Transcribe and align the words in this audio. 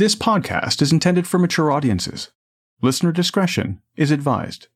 This 0.00 0.16
podcast 0.16 0.80
is 0.80 0.92
intended 0.92 1.26
for 1.26 1.38
mature 1.38 1.70
audiences. 1.70 2.30
Listener 2.80 3.12
discretion 3.12 3.82
is 3.96 4.10
advised. 4.10 4.68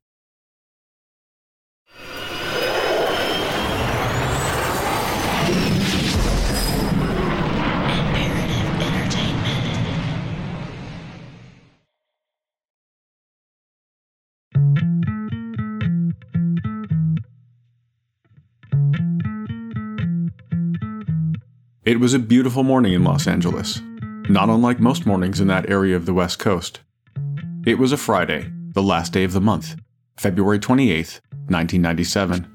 It 21.86 21.98
was 21.98 22.12
a 22.12 22.18
beautiful 22.18 22.62
morning 22.62 22.92
in 22.92 23.04
Los 23.04 23.26
Angeles, 23.26 23.80
not 24.28 24.48
unlike 24.48 24.80
most 24.80 25.04
mornings 25.04 25.40
in 25.40 25.48
that 25.48 25.68
area 25.68 25.94
of 25.94 26.06
the 26.06 26.14
West 26.14 26.38
Coast. 26.38 26.80
It 27.66 27.78
was 27.78 27.92
a 27.92 27.96
Friday, 27.96 28.50
the 28.72 28.82
last 28.82 29.12
day 29.12 29.24
of 29.24 29.32
the 29.32 29.40
month, 29.40 29.76
February 30.16 30.58
28, 30.58 31.20
1997. 31.48 32.50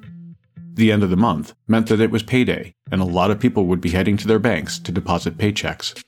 The 0.73 0.91
end 0.91 1.03
of 1.03 1.09
the 1.09 1.17
month 1.17 1.53
meant 1.67 1.87
that 1.87 1.99
it 1.99 2.11
was 2.11 2.23
payday, 2.23 2.73
and 2.91 3.01
a 3.01 3.05
lot 3.05 3.31
of 3.31 3.39
people 3.39 3.65
would 3.65 3.81
be 3.81 3.89
heading 3.89 4.17
to 4.17 4.27
their 4.27 4.39
banks 4.39 4.79
to 4.79 4.91
deposit 4.91 5.37
paychecks. 5.37 6.01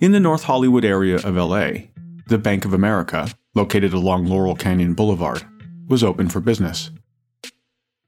In 0.00 0.12
the 0.12 0.20
North 0.20 0.44
Hollywood 0.44 0.84
area 0.84 1.16
of 1.16 1.36
LA, 1.36 1.88
the 2.26 2.38
Bank 2.38 2.64
of 2.64 2.72
America, 2.72 3.28
located 3.54 3.92
along 3.92 4.26
Laurel 4.26 4.56
Canyon 4.56 4.94
Boulevard, 4.94 5.44
was 5.86 6.02
open 6.02 6.28
for 6.28 6.40
business. 6.40 6.90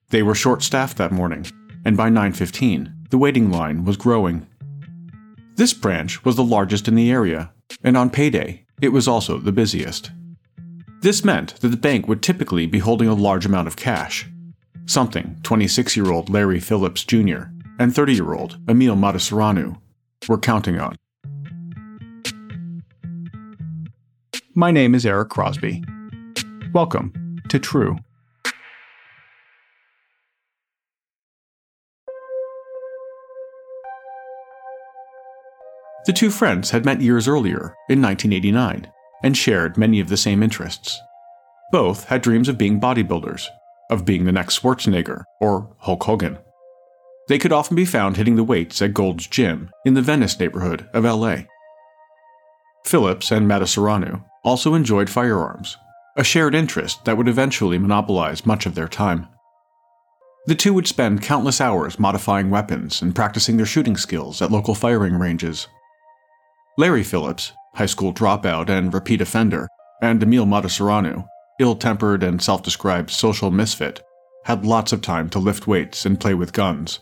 They 0.09 0.23
were 0.23 0.35
short-staffed 0.35 0.97
that 0.97 1.13
morning, 1.13 1.47
and 1.85 1.97
by 1.97 2.09
9:15, 2.09 3.09
the 3.11 3.19
waiting 3.19 3.51
line 3.51 3.85
was 3.85 3.97
growing. 3.97 4.47
This 5.57 5.73
branch 5.73 6.25
was 6.25 6.35
the 6.35 6.43
largest 6.43 6.89
in 6.89 6.97
the 6.97 7.13
area, 7.13 7.53
and 7.85 7.97
on 7.97 8.11
payday, 8.11 8.65
it 8.83 8.89
was 8.89 9.07
also 9.07 9.39
the 9.39 9.53
busiest. 9.53 10.11
This 11.01 11.25
meant 11.25 11.61
that 11.61 11.69
the 11.69 11.77
bank 11.77 12.09
would 12.09 12.23
typically 12.23 12.67
be 12.67 12.81
holding 12.81 13.07
a 13.07 13.15
large 13.15 13.47
amount 13.47 13.69
of 13.69 13.77
cash, 13.77 14.29
something 14.87 15.39
26 15.45 15.97
year 15.97 16.11
old 16.11 16.29
Larry 16.29 16.59
Phillips 16.59 17.05
Jr. 17.05 17.45
and 17.79 17.95
30 17.95 18.15
year 18.15 18.35
old 18.35 18.59
Emil 18.69 18.97
Matasareanu 18.97 19.79
were 20.29 20.39
counting 20.39 20.81
on. 20.81 20.97
My 24.57 24.73
name 24.73 24.93
is 24.93 25.07
Eric 25.07 25.29
Crosby. 25.29 25.85
Welcome 26.73 27.41
to 27.49 27.61
True. 27.61 27.99
The 36.07 36.13
two 36.13 36.31
friends 36.31 36.71
had 36.71 36.85
met 36.85 37.01
years 37.01 37.27
earlier, 37.27 37.75
in 37.89 38.03
1989, 38.03 38.91
and 39.23 39.37
shared 39.37 39.79
many 39.79 40.01
of 40.01 40.09
the 40.09 40.17
same 40.17 40.43
interests. 40.43 41.01
Both 41.73 42.05
had 42.05 42.21
dreams 42.21 42.49
of 42.49 42.59
being 42.59 42.81
bodybuilders, 42.81 43.47
of 43.91 44.05
being 44.05 44.25
the 44.25 44.33
next 44.33 44.61
Schwarzenegger 44.61 45.25
or 45.41 45.75
Hulk 45.79 46.05
Hogan. 46.05 46.39
They 47.29 47.39
could 47.39 47.53
often 47.53 47.75
be 47.75 47.87
found 47.87 48.17
hitting 48.17 48.37
the 48.37 48.45
weights 48.45 48.83
at 48.83 48.93
Gold's 48.93 49.27
Gym 49.27 49.71
in 49.87 49.95
the 49.95 50.03
Venice 50.03 50.39
neighborhood 50.39 50.89
of 50.93 51.05
LA. 51.05 51.45
Phillips 52.85 53.31
and 53.31 53.49
Matasareanu 53.49 54.23
also 54.45 54.75
enjoyed 54.75 55.09
firearms, 55.09 55.79
a 56.17 56.25
shared 56.25 56.55
interest 56.55 57.07
that 57.07 57.17
would 57.17 57.29
eventually 57.29 57.79
monopolize 57.79 58.45
much 58.45 58.67
of 58.67 58.75
their 58.75 58.89
time. 58.89 59.27
The 60.47 60.55
two 60.55 60.75
would 60.75 60.87
spend 60.87 61.23
countless 61.23 61.63
hours 61.63 61.99
modifying 61.99 62.51
weapons 62.51 63.01
and 63.01 63.15
practicing 63.15 63.57
their 63.57 63.65
shooting 63.65 63.97
skills 63.97 64.43
at 64.43 64.53
local 64.53 64.75
firing 64.75 65.19
ranges. 65.19 65.67
Larry 66.77 67.05
Phillips, 67.05 67.53
high 67.75 67.87
school 67.87 68.13
dropout 68.13 68.69
and 68.69 68.93
repeat 68.93 69.21
offender, 69.21 69.69
and 70.03 70.21
Emil 70.21 70.45
Matasareanu, 70.45 71.25
ill 71.61 71.77
tempered 71.77 72.25
and 72.25 72.43
self 72.43 72.65
described 72.65 73.11
social 73.11 73.53
misfit, 73.53 74.03
had 74.45 74.67
lots 74.67 74.93
of 74.93 75.01
time 75.01 75.31
to 75.31 75.39
lift 75.39 75.69
weights 75.69 76.05
and 76.05 76.19
play 76.19 76.35
with 76.35 76.53
guns. 76.53 76.99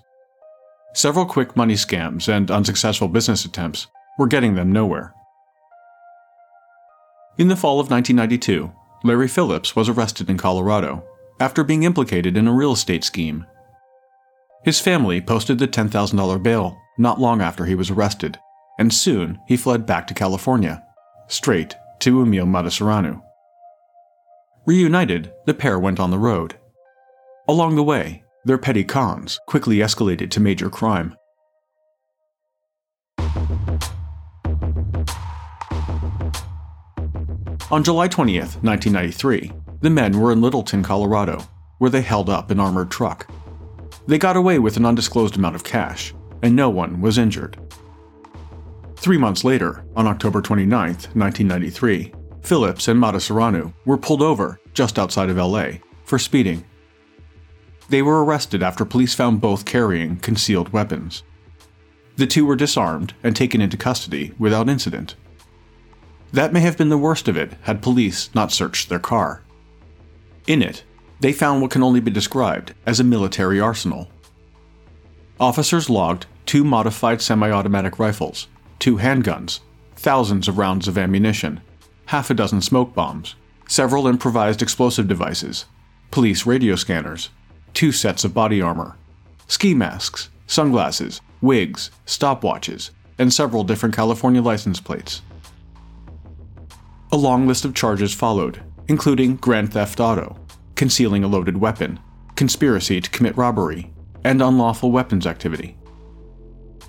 Several 0.93 1.25
quick 1.25 1.57
money 1.57 1.73
scams 1.73 2.29
and 2.29 2.51
unsuccessful 2.51 3.09
business 3.09 3.47
attempts 3.47 3.87
were 4.19 4.27
getting 4.27 4.57
them 4.57 4.71
nowhere. 4.71 5.15
In 7.39 7.49
the 7.49 7.57
fall 7.57 7.81
of 7.81 7.91
1992, 7.91 8.71
Larry 9.05 9.27
Phillips 9.27 9.75
was 9.75 9.89
arrested 9.89 10.29
in 10.29 10.37
Colorado 10.37 11.03
after 11.41 11.65
being 11.65 11.85
implicated 11.85 12.37
in 12.37 12.47
a 12.47 12.53
real 12.53 12.73
estate 12.73 13.05
scheme. 13.05 13.47
His 14.65 14.81
family 14.81 15.23
posted 15.23 15.59
the 15.59 15.67
$10,000 15.67 16.43
bail 16.43 16.79
not 16.99 17.19
long 17.19 17.41
after 17.41 17.65
he 17.65 17.75
was 17.75 17.91
arrested 17.91 18.39
and 18.79 18.93
soon 18.93 19.39
he 19.47 19.57
fled 19.57 19.87
back 19.87 20.07
to 20.07 20.15
California, 20.15 20.83
straight 21.29 21.75
to 22.01 22.23
Emil 22.23 22.47
Matasareanu. 22.47 23.23
Reunited, 24.67 25.33
the 25.47 25.55
pair 25.55 25.79
went 25.79 25.99
on 25.99 26.11
the 26.11 26.19
road. 26.19 26.59
Along 27.49 27.75
the 27.75 27.83
way, 27.83 28.23
their 28.45 28.59
petty 28.59 28.85
cons 28.85 29.39
quickly 29.47 29.79
escalated 29.79 30.31
to 30.31 30.41
major 30.41 30.71
crime. 30.71 31.17
On 37.71 37.83
July 37.83 38.07
20th, 38.07 38.63
1993, 38.63 39.51
the 39.81 39.91
men 39.91 40.21
were 40.21 40.31
in 40.31 40.43
Littleton, 40.43 40.83
Colorado, 40.83 41.43
where 41.79 41.91
they 41.91 42.03
held 42.03 42.29
up 42.29 42.51
an 42.51 42.61
armored 42.61 42.91
truck. 42.91 43.29
They 44.07 44.19
got 44.19 44.37
away 44.37 44.59
with 44.59 44.77
an 44.77 44.85
undisclosed 44.85 45.37
amount 45.37 45.57
of 45.57 45.65
cash, 45.65 46.13
and 46.43 46.55
no 46.55 46.69
one 46.69 47.01
was 47.01 47.19
injured. 47.19 47.57
Three 49.03 49.19
months 49.19 49.43
later, 49.43 49.85
on 49.97 50.07
October 50.07 50.41
29, 50.41 50.79
1993, 50.81 52.13
Phillips 52.43 52.87
and 52.87 53.03
Matasareanu 53.03 53.75
were 53.85 53.99
pulled 53.99 54.23
over 54.23 54.61
just 54.75 54.97
outside 54.97 55.29
of 55.29 55.39
LA 55.39 55.79
for 56.05 56.21
speeding. 56.21 56.65
They 57.89 58.01
were 58.01 58.25
arrested 58.25 58.63
after 58.63 58.85
police 58.85 59.13
found 59.13 59.41
both 59.41 59.65
carrying 59.65 60.19
concealed 60.19 60.73
weapons. 60.73 61.25
The 62.15 62.29
two 62.29 62.47
were 62.47 62.55
disarmed 62.55 63.13
and 63.25 63.35
taken 63.35 63.61
into 63.61 63.77
custody 63.77 64.35
without 64.39 64.69
incident. 64.69 65.17
That 66.33 66.53
may 66.53 66.61
have 66.61 66.79
been 66.79 66.89
the 66.89 66.97
worst 66.97 67.27
of 67.27 67.37
it 67.37 67.55
had 67.63 67.83
police 67.83 68.33
not 68.37 68.53
searched 68.53 68.89
their 68.89 69.01
car. 69.01 69.43
In 70.47 70.63
it, 70.63 70.85
they 71.19 71.33
found 71.33 71.61
what 71.61 71.73
can 71.73 71.83
only 71.83 71.99
be 71.99 72.13
described 72.13 72.73
as 72.87 73.01
a 73.01 73.05
military 73.05 73.59
arsenal. 73.59 74.09
Officers 75.41 75.91
logged 75.91 76.27
two 76.47 76.63
modified 76.63 77.21
semi 77.21 77.51
automatic 77.51 77.99
rifles 77.99 78.47
two 78.83 78.97
handguns, 78.97 79.61
thousands 79.95 80.49
of 80.49 80.59
rounds 80.59 80.89
of 80.89 80.99
ammunition, 80.99 81.61
half 82.07 82.31
a 82.31 82.35
dozen 82.35 82.61
smoke 82.61 82.93
bombs, 82.97 83.37
several 83.69 84.09
improvised 84.09 84.61
explosive 84.61 85.07
devices, 85.07 85.67
police 86.11 86.47
radio 86.47 86.75
scanners, 86.75 87.31
two 87.75 87.93
sets 87.93 88.25
of 88.25 88.35
body 88.35 88.61
armor, 88.61 88.97
ski 89.47 89.73
masks, 89.73 90.31
sunglasses, 90.49 91.21
wigs, 91.41 91.93
stopwatches, 92.07 92.91
and 93.21 93.33
several 93.33 93.63
different 93.63 93.95
California 93.95 94.43
license 94.43 94.81
plates. 94.81 95.23
A 97.13 97.17
long 97.17 97.47
list 97.47 97.65
of 97.65 97.77
charges 97.77 98.13
followed, 98.13 98.65
including 98.89 99.37
grand 99.37 99.73
theft 99.73 100.01
auto, 100.01 100.37
concealing 100.75 101.23
a 101.23 101.29
loaded 101.29 101.57
weapon, 101.57 102.01
conspiracy 102.35 103.01
to 103.01 103.11
commit 103.11 103.37
robbery, 103.37 103.93
and 104.25 104.43
unlawful 104.43 104.91
weapons 104.91 105.25
activity. 105.25 105.77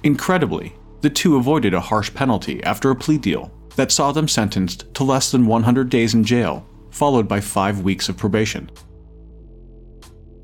Incredibly, 0.01 0.75
the 1.03 1.09
two 1.09 1.35
avoided 1.35 1.73
a 1.73 1.81
harsh 1.81 2.13
penalty 2.13 2.63
after 2.63 2.89
a 2.89 2.95
plea 2.95 3.17
deal 3.17 3.51
that 3.75 3.91
saw 3.91 4.13
them 4.13 4.27
sentenced 4.27 4.91
to 4.93 5.03
less 5.03 5.31
than 5.31 5.45
100 5.45 5.89
days 5.89 6.13
in 6.13 6.23
jail, 6.23 6.65
followed 6.91 7.27
by 7.27 7.41
five 7.41 7.81
weeks 7.81 8.07
of 8.07 8.15
probation. 8.15 8.71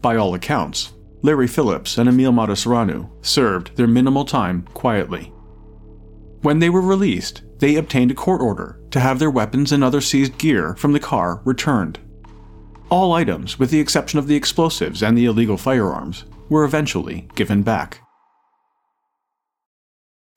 By 0.02 0.18
all 0.18 0.34
accounts, 0.34 0.92
Larry 1.22 1.48
Phillips 1.48 1.98
and 1.98 2.10
Emil 2.10 2.34
Matasareanu 2.34 3.10
served 3.26 3.76
their 3.78 3.88
minimal 3.88 4.26
time 4.26 4.64
quietly. 4.74 5.32
When 6.42 6.60
they 6.60 6.70
were 6.70 6.82
released, 6.82 7.44
they 7.60 7.76
obtained 7.76 8.12
a 8.12 8.16
court 8.16 8.42
order 8.42 8.82
to 8.92 9.00
have 9.00 9.18
their 9.18 9.32
weapons 9.32 9.72
and 9.72 9.82
other 9.82 10.02
seized 10.02 10.38
gear 10.38 10.76
from 10.76 10.92
the 10.92 11.00
car 11.00 11.42
returned. 11.46 12.00
All 12.90 13.14
items, 13.14 13.58
with 13.60 13.72
the 13.72 13.80
exception 13.80 14.20
of 14.20 14.28
the 14.28 14.36
explosives 14.36 15.04
and 15.04 15.18
the 15.18 15.26
illegal 15.26 15.58
firearms, 15.58 16.26
were 16.50 16.66
eventually 16.66 17.30
given 17.36 17.64
back. 17.64 18.02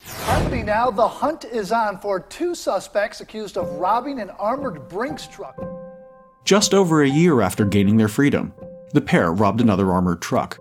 Finally, 0.02 0.62
now 0.62 0.90
the 0.90 1.06
hunt 1.06 1.44
is 1.44 1.70
on 1.70 1.99
for 1.99 2.19
two 2.19 2.54
suspects 2.54 3.20
accused 3.20 3.56
of 3.56 3.70
robbing 3.72 4.20
an 4.20 4.31
armored 4.31 4.88
Brinks 4.88 5.26
truck. 5.26 5.56
Just 6.44 6.75
over 6.75 7.02
a 7.02 7.08
year 7.08 7.40
after 7.40 7.64
gaining 7.64 7.96
their 7.96 8.08
freedom, 8.08 8.52
the 8.93 9.00
pair 9.00 9.32
robbed 9.32 9.60
another 9.60 9.93
armored 9.93 10.20
truck, 10.20 10.58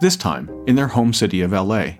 this 0.00 0.16
time 0.16 0.50
in 0.66 0.76
their 0.76 0.88
home 0.88 1.12
city 1.12 1.40
of 1.40 1.52
LA. 1.52 1.92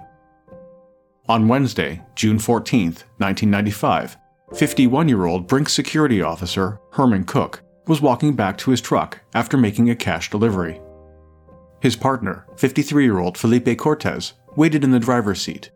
On 1.29 1.49
Wednesday, 1.49 2.03
June 2.15 2.39
14, 2.39 2.85
1995, 3.19 4.17
51 4.55 5.09
year 5.09 5.25
old 5.25 5.47
Brinks 5.47 5.73
security 5.73 6.21
officer 6.21 6.79
Herman 6.93 7.25
Cook 7.25 7.63
was 7.87 8.03
walking 8.03 8.37
back 8.37 8.59
to 8.59 8.71
his 8.71 8.81
truck 8.81 9.21
after 9.35 9.57
making 9.57 9.89
a 9.89 9.97
cash 9.97 10.31
delivery. 10.31 10.81
His 11.81 11.97
partner, 11.97 12.47
53 12.57 13.05
year 13.05 13.19
old 13.19 13.39
Felipe 13.39 13.79
Cortez, 13.79 14.35
waited 14.57 14.85
in 14.85 14.91
the 14.91 15.01
driver's 15.01 15.41
seat 15.41 15.71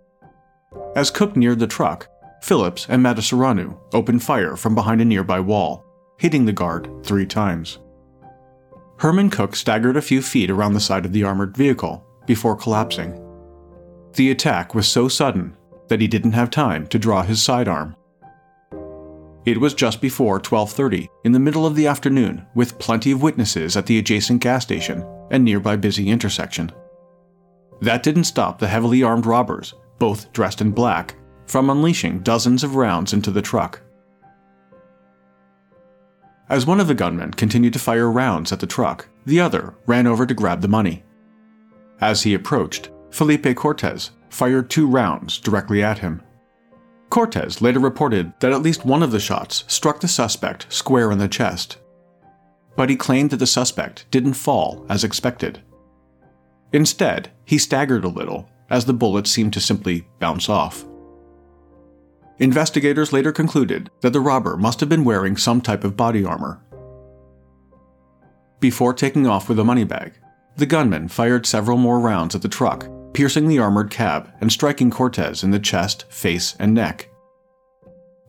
as 0.97 1.11
Cook 1.11 1.37
neared 1.37 1.59
the 1.59 1.67
truck, 1.67 2.09
Phillips 2.43 2.87
and 2.89 3.05
Matasareanu 3.05 3.79
opened 3.93 4.23
fire 4.23 4.57
from 4.57 4.75
behind 4.75 5.01
a 5.01 5.05
nearby 5.05 5.39
wall, 5.39 5.85
hitting 6.19 6.47
the 6.47 6.53
guard 6.53 6.89
three 7.05 7.27
times. 7.27 7.79
Herman 8.99 9.29
Cook 9.29 9.55
staggered 9.55 9.99
a 9.99 10.03
few 10.03 10.23
feet 10.23 10.51
around 10.51 10.73
the 10.73 10.81
side 10.81 11.05
of 11.05 11.13
the 11.13 11.23
armored 11.23 11.55
vehicle 11.55 12.03
before 12.27 12.57
collapsing. 12.57 13.23
The 14.15 14.31
attack 14.31 14.75
was 14.75 14.89
so 14.89 15.07
sudden 15.07 15.55
that 15.89 16.01
he 16.01 16.09
didn't 16.09 16.33
have 16.33 16.51
time 16.51 16.87
to 16.89 16.99
draw 16.99 17.23
his 17.23 17.43
sidearm. 17.43 17.95
It 19.45 19.61
was 19.61 19.75
just 19.75 20.01
before 20.01 20.41
12:30 20.41 21.09
in 21.25 21.33
the 21.33 21.39
middle 21.39 21.67
of 21.67 21.77
the 21.77 21.87
afternoon 21.87 22.47
with 22.55 22.79
plenty 22.79 23.13
of 23.13 23.23
witnesses 23.23 23.77
at 23.77 23.85
the 23.85 23.99
adjacent 23.99 24.41
gas 24.41 24.63
station 24.63 25.05
and 25.31 25.45
nearby 25.45 25.77
busy 25.77 26.09
intersection. 26.09 26.73
That 27.83 28.03
didn't 28.03 28.25
stop 28.25 28.59
the 28.59 28.69
heavily 28.69 29.03
armed 29.03 29.27
robbers, 29.27 29.75
both 29.99 30.33
dressed 30.33 30.61
in 30.61 30.71
black, 30.71 31.17
from 31.47 31.71
unleashing 31.71 32.21
dozens 32.21 32.65
of 32.65 32.77
rounds 32.77 33.13
into 33.13 33.31
the 33.31 33.43
truck. 33.43 33.81
As 36.49 36.67
one 36.67 36.81
of 36.81 36.87
the 36.87 36.95
gunmen 36.95 37.33
continued 37.33 37.73
to 37.73 37.79
fire 37.79 38.11
rounds 38.11 38.53
at 38.53 38.61
the 38.61 38.67
truck, 38.67 39.09
the 39.25 39.41
other 39.41 39.75
ran 39.87 40.07
over 40.07 40.27
to 40.27 40.35
grab 40.35 40.61
the 40.61 40.69
money. 40.69 41.03
As 42.01 42.23
he 42.23 42.35
approached, 42.35 42.91
Felipe 43.11 43.57
Cortez 43.57 44.11
fired 44.29 44.71
two 44.71 44.87
rounds 44.87 45.39
directly 45.39 45.83
at 45.83 45.99
him. 45.99 46.23
Cortez 47.11 47.63
later 47.63 47.81
reported 47.81 48.33
that 48.41 48.53
at 48.53 48.63
least 48.63 48.85
one 48.85 49.03
of 49.03 49.11
the 49.11 49.21
shots 49.21 49.65
struck 49.67 50.01
the 50.01 50.09
suspect 50.09 50.73
square 50.73 51.11
in 51.11 51.19
the 51.19 51.29
chest. 51.29 51.79
But 52.77 52.91
he 52.91 52.97
claimed 52.97 53.31
that 53.31 53.39
the 53.39 53.47
suspect 53.47 54.07
didn't 54.11 54.35
fall 54.35 54.85
as 54.89 55.03
expected. 55.03 55.63
Instead, 56.73 57.31
he 57.45 57.59
staggered 57.59 58.05
a 58.05 58.09
little 58.09 58.49
as 58.71 58.85
the 58.85 58.93
bullet 58.93 59.27
seemed 59.27 59.53
to 59.53 59.61
simply 59.61 60.07
bounce 60.19 60.49
off. 60.49 60.85
Investigators 62.39 63.13
later 63.13 63.33
concluded 63.33 63.91
that 64.03 64.13
the 64.13 64.21
robber 64.21 64.57
must 64.57 64.81
have 64.81 64.89
been 64.89 65.05
wearing 65.05 65.37
some 65.37 65.61
type 65.61 65.85
of 65.85 65.97
body 65.97 66.25
armor. 66.25 66.63
Before 68.61 68.93
taking 68.93 69.27
off 69.27 69.49
with 69.49 69.57
the 69.57 69.65
money 69.65 69.85
bag, 69.85 70.15
the 70.57 70.67
gunman 70.67 71.09
fired 71.09 71.47
several 71.47 71.79
more 71.79 72.01
rounds 72.01 72.35
at 72.35 72.43
the 72.43 72.49
truck 72.49 72.89
piercing 73.17 73.49
the 73.49 73.59
armored 73.59 73.91
cab 73.91 74.31
and 74.43 74.53
striking 74.53 74.91
Cortez 74.91 75.43
in 75.43 75.51
the 75.51 75.59
chest, 75.59 76.05
face, 76.13 76.55
and 76.59 76.75
neck. 76.75 77.09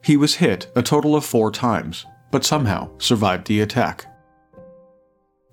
He 0.02 0.16
was 0.16 0.36
hit 0.36 0.72
a 0.78 0.82
total 0.82 1.14
of 1.14 1.26
four 1.26 1.52
times, 1.52 2.06
but 2.32 2.46
somehow 2.46 2.98
survived 2.98 3.48
the 3.48 3.60
attack. 3.60 4.06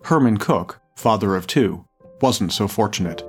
Herman 0.04 0.36
Cook, 0.36 0.81
father 0.94 1.34
of 1.34 1.48
two, 1.48 1.84
wasn't 2.20 2.52
so 2.52 2.69
fortunate. 2.69 3.25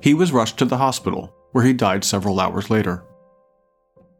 He 0.00 0.14
was 0.14 0.32
rushed 0.32 0.58
to 0.58 0.64
the 0.64 0.78
hospital, 0.78 1.34
where 1.52 1.64
he 1.64 1.72
died 1.72 2.04
several 2.04 2.40
hours 2.40 2.70
later. 2.70 3.04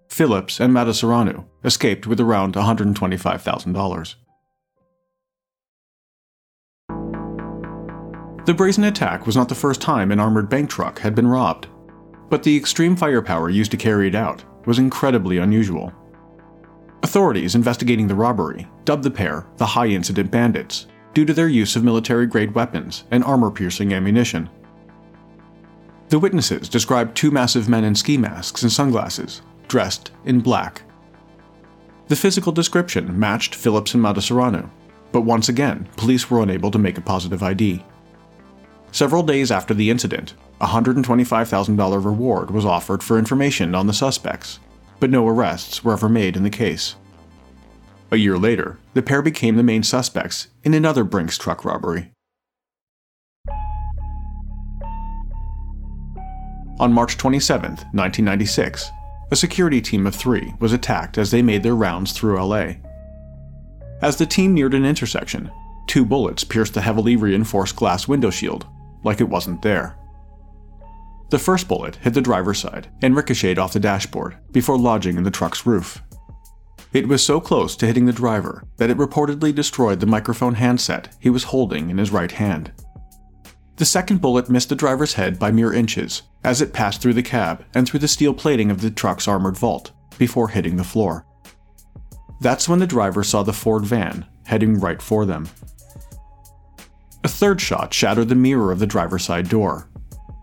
Phillips 0.08 0.60
and 0.60 0.74
Matasareanu 0.74 1.46
escaped 1.64 2.06
with 2.06 2.20
around 2.20 2.54
$125,000. 2.54 4.14
The 8.46 8.54
brazen 8.54 8.84
attack 8.84 9.26
was 9.26 9.36
not 9.36 9.48
the 9.48 9.54
first 9.54 9.80
time 9.80 10.10
an 10.10 10.18
armored 10.18 10.48
bank 10.48 10.68
truck 10.68 10.98
had 10.98 11.14
been 11.14 11.28
robbed, 11.28 11.68
but 12.28 12.42
the 12.42 12.56
extreme 12.56 12.96
firepower 12.96 13.48
used 13.48 13.70
to 13.70 13.76
carry 13.76 14.08
it 14.08 14.14
out 14.14 14.44
was 14.66 14.78
incredibly 14.78 15.38
unusual. 15.38 15.92
Authorities 17.02 17.54
investigating 17.54 18.06
the 18.06 18.14
robbery 18.14 18.66
dubbed 18.84 19.04
the 19.04 19.10
pair 19.10 19.46
the 19.56 19.66
high 19.66 19.86
incident 19.86 20.30
bandits 20.30 20.86
due 21.14 21.24
to 21.24 21.32
their 21.32 21.48
use 21.48 21.76
of 21.76 21.84
military 21.84 22.26
grade 22.26 22.54
weapons 22.54 23.04
and 23.10 23.24
armor 23.24 23.50
piercing 23.50 23.92
ammunition. 23.92 24.50
The 26.10 26.18
witnesses 26.18 26.68
described 26.68 27.16
two 27.16 27.30
massive 27.30 27.68
men 27.68 27.84
in 27.84 27.94
ski 27.94 28.18
masks 28.18 28.64
and 28.64 28.72
sunglasses, 28.72 29.42
dressed 29.68 30.10
in 30.24 30.40
black. 30.40 30.82
The 32.08 32.16
physical 32.16 32.50
description 32.50 33.16
matched 33.16 33.54
Phillips 33.54 33.94
and 33.94 34.02
Matasareanu, 34.02 34.68
but 35.12 35.20
once 35.20 35.48
again, 35.48 35.88
police 35.96 36.28
were 36.28 36.42
unable 36.42 36.72
to 36.72 36.78
make 36.78 36.98
a 36.98 37.00
positive 37.00 37.44
ID. 37.44 37.84
Several 38.90 39.22
days 39.22 39.52
after 39.52 39.72
the 39.72 39.88
incident, 39.88 40.34
a 40.60 40.66
$125,000 40.66 42.04
reward 42.04 42.50
was 42.50 42.64
offered 42.64 43.04
for 43.04 43.16
information 43.16 43.76
on 43.76 43.86
the 43.86 43.92
suspects, 43.92 44.58
but 44.98 45.10
no 45.10 45.28
arrests 45.28 45.84
were 45.84 45.92
ever 45.92 46.08
made 46.08 46.36
in 46.36 46.42
the 46.42 46.50
case. 46.50 46.96
A 48.10 48.16
year 48.16 48.36
later, 48.36 48.80
the 48.94 49.02
pair 49.02 49.22
became 49.22 49.56
the 49.56 49.62
main 49.62 49.84
suspects 49.84 50.48
in 50.64 50.74
another 50.74 51.04
Brinks 51.04 51.38
truck 51.38 51.64
robbery. 51.64 52.10
On 56.80 56.94
March 56.94 57.18
27, 57.18 57.72
1996, 57.92 58.90
a 59.30 59.36
security 59.36 59.82
team 59.82 60.06
of 60.06 60.14
three 60.14 60.54
was 60.60 60.72
attacked 60.72 61.18
as 61.18 61.30
they 61.30 61.42
made 61.42 61.62
their 61.62 61.74
rounds 61.74 62.12
through 62.12 62.42
LA. 62.42 62.72
As 64.00 64.16
the 64.16 64.24
team 64.24 64.54
neared 64.54 64.72
an 64.72 64.86
intersection, 64.86 65.50
two 65.86 66.06
bullets 66.06 66.42
pierced 66.42 66.72
the 66.72 66.80
heavily 66.80 67.16
reinforced 67.16 67.76
glass 67.76 68.08
window 68.08 68.30
shield 68.30 68.66
like 69.04 69.20
it 69.20 69.28
wasn't 69.28 69.60
there. 69.60 69.94
The 71.28 71.38
first 71.38 71.68
bullet 71.68 71.96
hit 71.96 72.14
the 72.14 72.22
driver's 72.22 72.60
side 72.60 72.88
and 73.02 73.14
ricocheted 73.14 73.58
off 73.58 73.74
the 73.74 73.78
dashboard 73.78 74.38
before 74.50 74.78
lodging 74.78 75.18
in 75.18 75.22
the 75.24 75.30
truck's 75.30 75.66
roof. 75.66 76.00
It 76.94 77.06
was 77.06 77.22
so 77.22 77.42
close 77.42 77.76
to 77.76 77.86
hitting 77.86 78.06
the 78.06 78.12
driver 78.14 78.64
that 78.78 78.88
it 78.88 78.96
reportedly 78.96 79.54
destroyed 79.54 80.00
the 80.00 80.06
microphone 80.06 80.54
handset 80.54 81.14
he 81.20 81.28
was 81.28 81.44
holding 81.44 81.90
in 81.90 81.98
his 81.98 82.10
right 82.10 82.32
hand. 82.32 82.72
The 83.80 83.86
second 83.86 84.20
bullet 84.20 84.50
missed 84.50 84.68
the 84.68 84.74
driver's 84.74 85.14
head 85.14 85.38
by 85.38 85.50
mere 85.50 85.72
inches 85.72 86.20
as 86.44 86.60
it 86.60 86.74
passed 86.74 87.00
through 87.00 87.14
the 87.14 87.22
cab 87.22 87.64
and 87.72 87.88
through 87.88 88.00
the 88.00 88.08
steel 88.08 88.34
plating 88.34 88.70
of 88.70 88.82
the 88.82 88.90
truck's 88.90 89.26
armored 89.26 89.56
vault 89.56 89.92
before 90.18 90.48
hitting 90.48 90.76
the 90.76 90.84
floor. 90.84 91.24
That's 92.42 92.68
when 92.68 92.78
the 92.78 92.86
driver 92.86 93.24
saw 93.24 93.42
the 93.42 93.54
Ford 93.54 93.86
van 93.86 94.26
heading 94.44 94.78
right 94.78 95.00
for 95.00 95.24
them. 95.24 95.48
A 97.24 97.28
third 97.28 97.58
shot 97.58 97.94
shattered 97.94 98.28
the 98.28 98.34
mirror 98.34 98.70
of 98.70 98.80
the 98.80 98.86
driver's 98.86 99.24
side 99.24 99.48
door. 99.48 99.88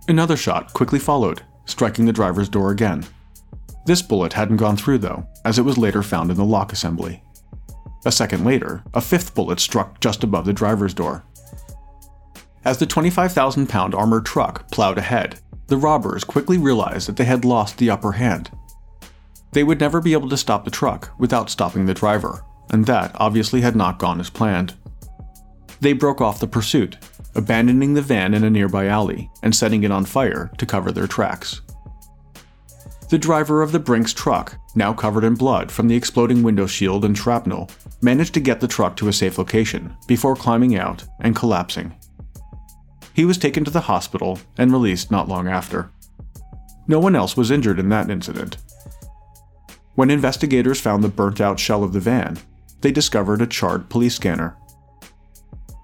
Another 0.07 0.35
shot 0.35 0.73
quickly 0.73 0.97
followed, 0.97 1.43
striking 1.65 2.05
the 2.05 2.13
driver's 2.13 2.49
door 2.49 2.71
again. 2.71 3.05
This 3.85 4.01
bullet 4.01 4.33
hadn't 4.33 4.57
gone 4.57 4.77
through, 4.77 4.97
though, 4.97 5.27
as 5.45 5.59
it 5.59 5.63
was 5.63 5.77
later 5.77 6.01
found 6.01 6.31
in 6.31 6.37
the 6.37 6.43
lock 6.43 6.73
assembly. 6.73 7.21
A 8.03 8.11
second 8.11 8.45
later, 8.45 8.83
a 8.95 9.01
fifth 9.01 9.35
bullet 9.35 9.59
struck 9.59 9.99
just 9.99 10.23
above 10.23 10.45
the 10.45 10.53
driver's 10.53 10.95
door. 10.95 11.23
As 12.67 12.77
the 12.77 12.85
25,000 12.85 13.69
pound 13.69 13.95
armored 13.95 14.25
truck 14.25 14.69
plowed 14.71 14.97
ahead, 14.97 15.39
the 15.67 15.77
robbers 15.77 16.25
quickly 16.25 16.57
realized 16.57 17.07
that 17.07 17.15
they 17.15 17.23
had 17.23 17.45
lost 17.45 17.77
the 17.77 17.89
upper 17.89 18.11
hand. 18.11 18.51
They 19.53 19.63
would 19.63 19.79
never 19.79 20.01
be 20.01 20.11
able 20.11 20.27
to 20.27 20.35
stop 20.35 20.65
the 20.65 20.69
truck 20.69 21.09
without 21.17 21.49
stopping 21.49 21.85
the 21.85 21.93
driver, 21.93 22.43
and 22.69 22.85
that 22.85 23.13
obviously 23.15 23.61
had 23.61 23.77
not 23.77 23.99
gone 23.99 24.19
as 24.19 24.29
planned. 24.29 24.75
They 25.79 25.93
broke 25.93 26.19
off 26.19 26.41
the 26.41 26.47
pursuit, 26.47 26.97
abandoning 27.35 27.93
the 27.93 28.01
van 28.01 28.33
in 28.33 28.43
a 28.43 28.49
nearby 28.49 28.87
alley 28.87 29.31
and 29.41 29.55
setting 29.55 29.85
it 29.85 29.91
on 29.91 30.03
fire 30.03 30.51
to 30.57 30.65
cover 30.65 30.91
their 30.91 31.07
tracks. 31.07 31.61
The 33.09 33.17
driver 33.17 33.61
of 33.61 33.71
the 33.71 33.79
Brinks 33.79 34.11
truck, 34.11 34.59
now 34.75 34.91
covered 34.91 35.23
in 35.23 35.35
blood 35.35 35.71
from 35.71 35.87
the 35.87 35.95
exploding 35.95 36.43
window 36.43 36.67
shield 36.67 37.05
and 37.05 37.17
shrapnel, 37.17 37.69
managed 38.01 38.33
to 38.33 38.41
get 38.41 38.59
the 38.59 38.67
truck 38.67 38.97
to 38.97 39.07
a 39.07 39.13
safe 39.13 39.37
location 39.37 39.95
before 40.05 40.35
climbing 40.35 40.75
out 40.75 41.05
and 41.21 41.33
collapsing. 41.33 41.96
He 43.17 43.25
was 43.25 43.37
taken 43.37 43.65
to 43.65 43.71
the 43.71 43.81
hospital 43.81 44.39
and 44.57 44.71
released 44.71 45.11
not 45.11 45.27
long 45.27 45.49
after. 45.49 45.91
No 46.87 46.99
one 46.99 47.17
else 47.17 47.35
was 47.35 47.51
injured 47.51 47.79
in 47.79 47.89
that 47.89 48.09
incident. 48.09 48.55
When 49.95 50.09
investigators 50.09 50.79
found 50.79 51.03
the 51.03 51.09
burnt 51.09 51.41
out 51.41 51.59
shell 51.59 51.83
of 51.83 51.91
the 51.91 51.99
van, 51.99 52.37
they 52.79 52.93
discovered 52.93 53.41
a 53.41 53.47
charred 53.47 53.89
police 53.89 54.15
scanner 54.15 54.55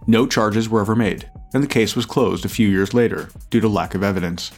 no 0.08 0.28
charges 0.28 0.68
were 0.68 0.82
ever 0.82 0.96
made, 0.96 1.30
and 1.54 1.64
the 1.64 1.68
case 1.68 1.96
was 1.96 2.06
closed 2.06 2.44
a 2.44 2.50
few 2.50 2.68
years 2.68 2.94
later 2.94 3.30
due 3.50 3.62
to 3.62 3.70
lack 3.70 3.96
of 3.96 4.04
evidence. 4.04 4.52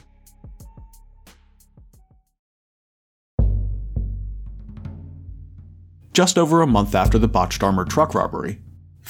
Just 6.14 6.38
over 6.38 6.62
a 6.62 6.68
month 6.68 6.96
after 6.96 7.20
the 7.20 7.28
botched 7.28 7.62
armored 7.62 7.90
truck 7.90 8.16
robbery, 8.16 8.60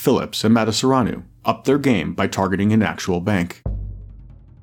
Phillips 0.06 0.44
and 0.44 0.56
Matasareanu 0.56 1.24
upped 1.46 1.66
their 1.66 1.80
game 1.80 2.14
by 2.14 2.28
targeting 2.28 2.72
an 2.72 2.84
actual 2.84 3.20
bank. 3.20 3.64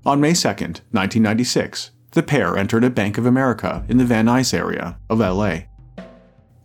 On 0.06 0.20
May 0.20 0.34
2, 0.34 0.46
1996, 0.46 1.90
the 2.12 2.22
pair 2.22 2.56
entered 2.56 2.84
a 2.84 2.90
Bank 2.90 3.18
of 3.18 3.26
America 3.26 3.84
in 3.88 3.96
the 3.96 4.04
Van 4.04 4.26
Nuys 4.26 4.54
area 4.54 5.00
of 5.10 5.18
LA. 5.18 5.62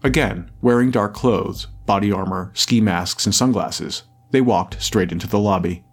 Again, 0.04 0.52
wearing 0.62 0.92
dark 0.92 1.16
clothes, 1.16 1.66
body 1.88 2.12
armor, 2.12 2.52
ski 2.54 2.80
masks, 2.80 3.26
and 3.26 3.34
sunglasses, 3.34 4.04
they 4.30 4.42
walked 4.42 4.80
straight 4.80 5.12
into 5.12 5.26
the 5.26 5.40
lobby. 5.40 5.84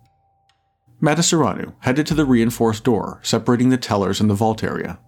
Matasareanu 1.00 1.72
headed 1.78 2.06
to 2.08 2.14
the 2.14 2.26
reinforced 2.26 2.84
door 2.84 3.18
separating 3.22 3.70
the 3.70 3.78
tellers 3.78 4.20
and 4.20 4.28
the 4.28 4.34
vault 4.34 4.62
area. 4.62 4.98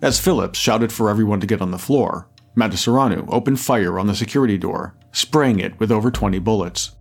As 0.00 0.20
Phillips 0.20 0.60
shouted 0.60 0.92
for 0.92 1.10
everyone 1.10 1.40
to 1.40 1.46
get 1.48 1.60
on 1.60 1.72
the 1.72 1.76
floor, 1.76 2.28
Matasareanu 2.58 3.24
opened 3.28 3.60
fire 3.60 4.00
on 4.00 4.08
the 4.08 4.16
security 4.16 4.58
door, 4.58 4.96
spraying 5.12 5.60
it 5.60 5.78
with 5.78 5.92
over 5.92 6.10
20 6.10 6.40
bullets. 6.40 6.96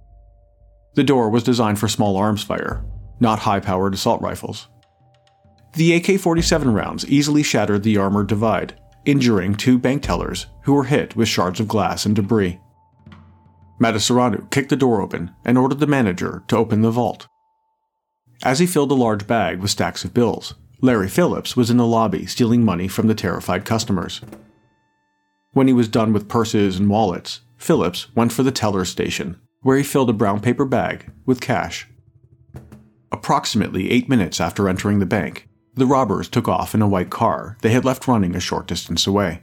The 0.93 1.03
door 1.03 1.31
was 1.31 1.43
designed 1.43 1.79
for 1.79 1.87
small 1.87 2.15
arms 2.15 2.43
fire, 2.43 2.85
not 3.19 3.39
high 3.39 3.59
powered 3.59 3.95
assault 3.95 4.21
rifles. 4.21 4.67
The 5.73 5.95
AK 5.95 6.19
47 6.19 6.71
rounds 6.71 7.07
easily 7.07 7.41
shattered 7.41 7.81
the 7.81 7.97
armored 7.97 8.27
divide, 8.27 8.79
injuring 9.05 9.55
two 9.55 9.79
bank 9.79 10.03
tellers 10.03 10.45
who 10.63 10.73
were 10.73 10.83
hit 10.83 11.15
with 11.15 11.27
shards 11.27 11.59
of 11.59 11.67
glass 11.67 12.05
and 12.05 12.15
debris. 12.15 12.59
Matasareanu 13.81 14.51
kicked 14.51 14.69
the 14.69 14.75
door 14.75 15.01
open 15.01 15.31
and 15.43 15.57
ordered 15.57 15.79
the 15.79 15.87
manager 15.87 16.43
to 16.47 16.57
open 16.57 16.81
the 16.81 16.91
vault. 16.91 17.27
As 18.43 18.59
he 18.59 18.67
filled 18.67 18.91
a 18.91 18.95
large 18.95 19.25
bag 19.25 19.59
with 19.59 19.71
stacks 19.71 20.03
of 20.05 20.13
bills, 20.13 20.53
Larry 20.81 21.09
Phillips 21.09 21.57
was 21.57 21.71
in 21.71 21.77
the 21.77 21.85
lobby 21.85 22.27
stealing 22.27 22.63
money 22.63 22.87
from 22.87 23.07
the 23.07 23.15
terrified 23.15 23.65
customers. 23.65 24.21
When 25.53 25.67
he 25.67 25.73
was 25.73 25.87
done 25.87 26.13
with 26.13 26.27
purses 26.27 26.77
and 26.77 26.89
wallets, 26.89 27.41
Phillips 27.57 28.13
went 28.15 28.31
for 28.31 28.43
the 28.43 28.51
teller's 28.51 28.89
station, 28.89 29.39
where 29.61 29.77
he 29.77 29.83
filled 29.83 30.09
a 30.09 30.13
brown 30.13 30.39
paper 30.39 30.65
bag 30.65 31.11
with 31.25 31.41
cash. 31.41 31.87
Approximately 33.11 33.89
eight 33.89 34.07
minutes 34.07 34.39
after 34.39 34.69
entering 34.69 34.99
the 34.99 35.05
bank, 35.05 35.47
the 35.73 35.85
robbers 35.85 36.27
took 36.27 36.47
off 36.47 36.75
in 36.75 36.81
a 36.81 36.87
white 36.87 37.09
car 37.09 37.57
they 37.61 37.69
had 37.69 37.85
left 37.85 38.07
running 38.07 38.35
a 38.35 38.39
short 38.39 38.67
distance 38.67 39.07
away. 39.07 39.41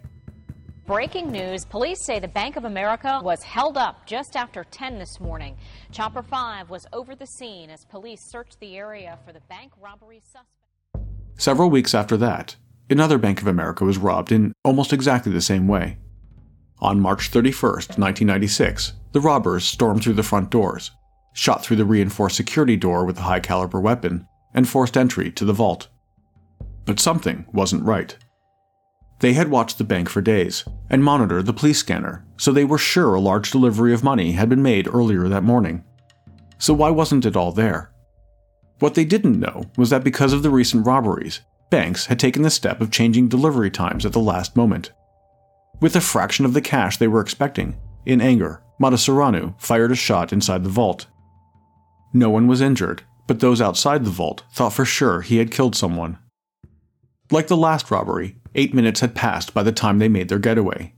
Breaking 0.87 1.33
news 1.33 1.65
police 1.65 2.01
say 2.03 2.19
the 2.19 2.29
Bank 2.29 2.57
of 2.57 2.67
America 2.67 3.19
was 3.23 3.43
held 3.43 3.79
up 3.79 4.05
just 4.05 4.37
after 4.37 4.65
10 4.65 4.99
this 4.99 5.19
morning. 5.19 5.57
Chopper 5.93 6.23
5 6.23 6.69
was 6.69 6.87
over 6.93 7.15
the 7.15 7.27
scene 7.27 7.71
as 7.71 7.87
police 7.87 8.21
searched 8.21 8.61
the 8.61 8.77
area 8.77 9.19
for 9.25 9.33
the 9.33 9.41
bank 9.49 9.73
robbery 9.81 10.21
suspect. 10.21 10.51
Several 11.37 11.71
weeks 11.71 11.95
after 11.95 12.19
that, 12.19 12.57
another 12.91 13.19
Bank 13.19 13.41
of 13.41 13.47
America 13.47 13.85
was 13.85 13.99
robbed 13.99 14.33
in 14.33 14.53
almost 14.65 14.93
exactly 14.93 15.33
the 15.33 15.41
same 15.41 15.67
way. 15.69 15.99
On 16.81 17.01
March 17.01 17.29
31, 17.29 17.73
1996, 17.73 18.93
the 19.13 19.21
robbers 19.21 19.65
stormed 19.65 20.03
through 20.03 20.15
the 20.15 20.23
front 20.23 20.51
doors, 20.51 20.91
shot 21.33 21.65
through 21.65 21.77
the 21.77 21.85
reinforced 21.85 22.37
security 22.37 22.77
door 22.77 23.05
with 23.05 23.19
a 23.19 23.23
high 23.23 23.41
caliber 23.41 23.81
weapon, 23.81 24.27
and 24.53 24.69
forced 24.69 24.97
entry 24.97 25.31
to 25.33 25.45
the 25.45 25.53
vault. 25.53 25.89
But 26.85 27.01
something 27.01 27.47
wasn't 27.53 27.85
right. 27.85 28.17
They 29.21 29.33
had 29.33 29.49
watched 29.49 29.79
the 29.79 29.85
bank 29.85 30.09
for 30.09 30.21
days 30.21 30.65
and 30.91 31.03
monitored 31.03 31.47
the 31.47 31.53
police 31.53 31.79
scanner, 31.79 32.27
so 32.37 32.53
they 32.53 32.65
were 32.65 32.79
sure 32.79 33.15
a 33.15 33.21
large 33.21 33.51
delivery 33.51 33.95
of 33.95 34.05
money 34.05 34.33
had 34.33 34.49
been 34.49 34.63
made 34.63 34.89
earlier 34.89 35.29
that 35.29 35.43
morning. 35.43 35.85
So 36.59 36.75
why 36.75 36.91
wasn't 36.91 37.25
it 37.25 37.37
all 37.37 37.53
there? 37.53 37.91
What 38.81 38.95
they 38.95 39.05
didn't 39.05 39.41
know 39.41 39.65
was 39.77 39.91
that 39.91 40.05
because 40.05 40.33
of 40.33 40.43
the 40.43 40.51
recent 40.51 40.87
robberies, 40.87 41.41
banks 41.75 42.07
had 42.07 42.21
taken 42.21 42.43
the 42.43 42.51
step 42.51 42.81
of 42.81 42.93
changing 42.93 43.27
delivery 43.27 43.69
times 43.69 44.07
at 44.07 44.13
the 44.13 44.21
last 44.21 44.55
moment. 44.55 44.93
With 45.81 45.97
a 45.97 46.01
fraction 46.01 46.45
of 46.45 46.53
the 46.53 46.61
cash 46.61 46.99
they 46.99 47.09
were 47.09 47.21
expecting, 47.21 47.75
in 48.07 48.21
anger, 48.21 48.63
Matasareanu 48.81 49.61
fired 49.61 49.91
a 49.91 49.97
shot 49.97 50.33
inside 50.33 50.63
the 50.63 50.71
vault. 50.71 51.07
No 52.13 52.31
one 52.31 52.47
was 52.47 52.61
injured, 52.61 53.03
but 53.27 53.41
those 53.41 53.61
outside 53.61 54.05
the 54.05 54.11
vault 54.11 54.45
thought 54.53 54.73
for 54.73 54.85
sure 54.85 55.23
he 55.23 55.39
had 55.39 55.51
killed 55.51 55.75
someone. 55.75 56.17
Like 57.33 57.49
the 57.49 57.57
last 57.57 57.91
robbery, 57.91 58.37
eight 58.55 58.73
minutes 58.73 59.01
had 59.01 59.17
passed 59.17 59.53
by 59.53 59.65
the 59.65 59.73
time 59.73 59.99
they 59.99 60.09
made 60.09 60.29
their 60.29 60.39
getaway. 60.39 60.95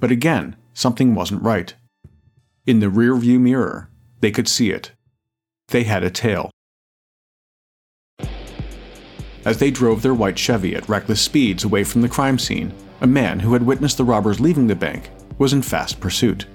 But 0.00 0.10
again, 0.10 0.56
something 0.74 1.14
wasn't 1.14 1.44
right. 1.44 1.72
In 2.66 2.80
the 2.80 2.90
rear 2.90 3.14
view 3.14 3.38
mirror, 3.38 3.90
they 4.22 4.32
could 4.32 4.48
see 4.48 4.72
it. 4.72 4.90
They 5.68 5.84
had 5.84 6.02
a 6.02 6.10
tail. 6.10 6.50
As 9.46 9.58
they 9.58 9.70
drove 9.70 10.02
their 10.02 10.12
white 10.12 10.36
Chevy 10.36 10.74
at 10.74 10.88
reckless 10.88 11.20
speeds 11.20 11.62
away 11.62 11.84
from 11.84 12.02
the 12.02 12.08
crime 12.08 12.36
scene, 12.36 12.74
a 13.00 13.06
man 13.06 13.38
who 13.38 13.52
had 13.52 13.62
witnessed 13.62 13.96
the 13.96 14.04
robbers 14.04 14.40
leaving 14.40 14.66
the 14.66 14.74
bank 14.74 15.08
was 15.38 15.52
in 15.52 15.62
fast 15.62 16.00
pursuit. 16.00 16.46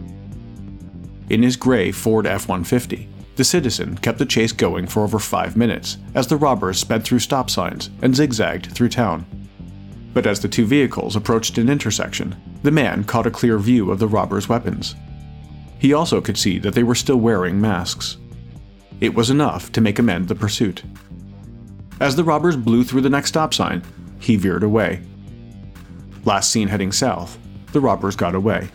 In 1.29 1.41
his 1.41 1.55
gray 1.55 1.93
Ford 1.93 2.27
F 2.27 2.49
150, 2.49 3.07
the 3.37 3.45
citizen 3.45 3.97
kept 3.99 4.17
the 4.17 4.25
chase 4.25 4.51
going 4.51 4.87
for 4.87 5.03
over 5.03 5.19
five 5.19 5.55
minutes 5.55 5.99
as 6.15 6.27
the 6.27 6.35
robbers 6.35 6.79
sped 6.79 7.05
through 7.05 7.19
stop 7.19 7.49
signs 7.49 7.89
and 8.01 8.13
zigzagged 8.13 8.73
through 8.73 8.89
town. 8.89 9.25
But 10.13 10.27
as 10.27 10.41
the 10.41 10.49
two 10.49 10.65
vehicles 10.65 11.15
approached 11.15 11.57
an 11.57 11.69
intersection, 11.69 12.35
the 12.61 12.71
man 12.71 13.05
caught 13.05 13.25
a 13.25 13.31
clear 13.31 13.57
view 13.57 13.89
of 13.89 13.99
the 13.99 14.07
robbers' 14.09 14.49
weapons. 14.49 14.95
He 15.79 15.93
also 15.93 16.19
could 16.19 16.37
see 16.37 16.59
that 16.59 16.73
they 16.73 16.83
were 16.83 16.95
still 16.95 17.21
wearing 17.21 17.61
masks. 17.61 18.17
It 18.99 19.15
was 19.15 19.29
enough 19.29 19.71
to 19.71 19.79
make 19.79 19.97
amend 19.97 20.27
the 20.27 20.35
pursuit. 20.35 20.83
As 22.01 22.15
the 22.15 22.23
robbers 22.23 22.57
blew 22.57 22.83
through 22.83 23.01
the 23.01 23.11
next 23.11 23.29
stop 23.29 23.53
sign, 23.53 23.83
he 24.17 24.35
veered 24.35 24.63
away. 24.63 25.03
Last 26.25 26.49
seen 26.49 26.67
heading 26.67 26.91
south, 26.91 27.37
the 27.73 27.79
robbers 27.79 28.15
got 28.15 28.33
away. 28.33 28.69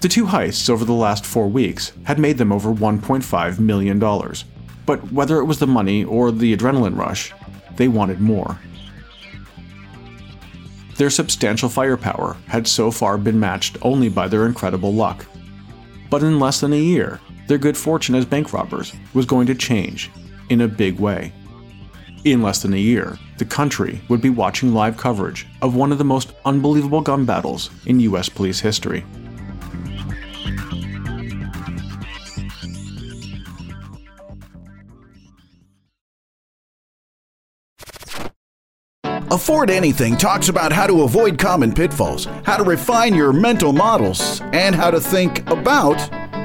The 0.00 0.08
two 0.08 0.26
heists 0.26 0.70
over 0.70 0.84
the 0.84 0.92
last 0.92 1.26
four 1.26 1.48
weeks 1.48 1.90
had 2.04 2.20
made 2.20 2.38
them 2.38 2.52
over 2.52 2.72
$1.5 2.72 3.58
million. 3.58 3.98
But 4.86 5.10
whether 5.10 5.38
it 5.38 5.46
was 5.46 5.58
the 5.58 5.66
money 5.66 6.04
or 6.04 6.30
the 6.30 6.56
adrenaline 6.56 6.96
rush, 6.96 7.32
they 7.74 7.88
wanted 7.88 8.20
more. 8.20 8.60
Their 10.98 11.10
substantial 11.10 11.68
firepower 11.68 12.36
had 12.46 12.68
so 12.68 12.92
far 12.92 13.18
been 13.18 13.40
matched 13.40 13.76
only 13.82 14.08
by 14.08 14.28
their 14.28 14.46
incredible 14.46 14.94
luck. 14.94 15.26
But 16.10 16.22
in 16.22 16.38
less 16.38 16.60
than 16.60 16.72
a 16.72 16.76
year, 16.76 17.20
their 17.48 17.58
good 17.58 17.76
fortune 17.76 18.14
as 18.14 18.24
bank 18.24 18.52
robbers 18.52 18.92
was 19.14 19.26
going 19.26 19.48
to 19.48 19.54
change 19.56 20.12
in 20.50 20.62
a 20.62 20.68
big 20.68 20.98
way. 20.98 21.32
In 22.24 22.42
less 22.42 22.62
than 22.62 22.72
a 22.72 22.78
year, 22.78 23.18
the 23.38 23.44
country 23.44 24.00
would 24.08 24.20
be 24.20 24.30
watching 24.30 24.72
live 24.72 24.96
coverage 24.96 25.46
of 25.60 25.74
one 25.74 25.92
of 25.92 25.98
the 25.98 26.04
most 26.04 26.32
unbelievable 26.44 27.00
gun 27.00 27.24
battles 27.24 27.70
in 27.86 28.00
US 28.00 28.28
police 28.28 28.60
history. 28.60 29.04
Afford 39.30 39.68
Anything 39.68 40.16
talks 40.16 40.48
about 40.48 40.72
how 40.72 40.86
to 40.86 41.02
avoid 41.02 41.38
common 41.38 41.72
pitfalls, 41.72 42.26
how 42.44 42.56
to 42.56 42.62
refine 42.62 43.14
your 43.14 43.32
mental 43.32 43.72
models, 43.72 44.40
and 44.52 44.76
how 44.76 44.92
to 44.92 45.00
think 45.00 45.40
about 45.50 45.98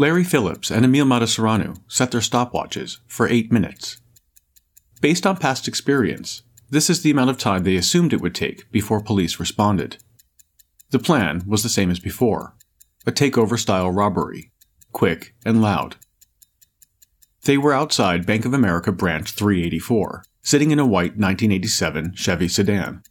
Larry 0.00 0.22
Phillips 0.22 0.70
and 0.70 0.84
Emil 0.84 1.04
Matasareanu 1.04 1.76
set 1.88 2.12
their 2.12 2.20
stopwatches 2.20 2.98
for 3.08 3.26
eight 3.26 3.50
minutes. 3.50 4.00
Based 5.00 5.26
on 5.26 5.36
past 5.36 5.66
experience, 5.66 6.44
this 6.70 6.88
is 6.88 7.02
the 7.02 7.10
amount 7.10 7.30
of 7.30 7.38
time 7.38 7.64
they 7.64 7.74
assumed 7.74 8.12
it 8.12 8.20
would 8.20 8.34
take 8.34 8.70
before 8.70 9.00
police 9.00 9.40
responded. 9.40 9.96
The 10.90 11.00
plan 11.00 11.42
was 11.48 11.64
the 11.64 11.68
same 11.68 11.90
as 11.90 11.98
before 11.98 12.54
a 13.08 13.10
takeover 13.10 13.58
style 13.58 13.90
robbery, 13.90 14.52
quick 14.92 15.34
and 15.44 15.60
loud. 15.60 15.96
They 17.42 17.58
were 17.58 17.72
outside 17.72 18.24
Bank 18.24 18.44
of 18.44 18.54
America 18.54 18.92
Branch 18.92 19.28
384, 19.28 20.22
sitting 20.42 20.70
in 20.70 20.78
a 20.78 20.86
white 20.86 21.18
1987 21.18 22.14
Chevy 22.14 22.46
sedan. 22.46 23.02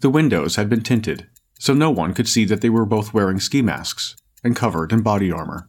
The 0.00 0.08
windows 0.08 0.56
had 0.56 0.70
been 0.70 0.82
tinted, 0.82 1.28
so 1.58 1.74
no 1.74 1.90
one 1.90 2.14
could 2.14 2.28
see 2.28 2.46
that 2.46 2.62
they 2.62 2.70
were 2.70 2.86
both 2.86 3.12
wearing 3.12 3.40
ski 3.40 3.60
masks 3.60 4.16
and 4.42 4.56
covered 4.56 4.90
in 4.90 5.02
body 5.02 5.30
armor. 5.30 5.68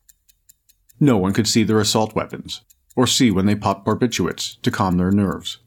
No 0.99 1.17
one 1.17 1.33
could 1.33 1.47
see 1.47 1.63
their 1.63 1.79
assault 1.79 2.15
weapons, 2.15 2.61
or 2.95 3.07
see 3.07 3.31
when 3.31 3.45
they 3.45 3.55
popped 3.55 3.87
barbiturates 3.87 4.61
to 4.61 4.71
calm 4.71 4.97
their 4.97 5.11
nerves. 5.11 5.59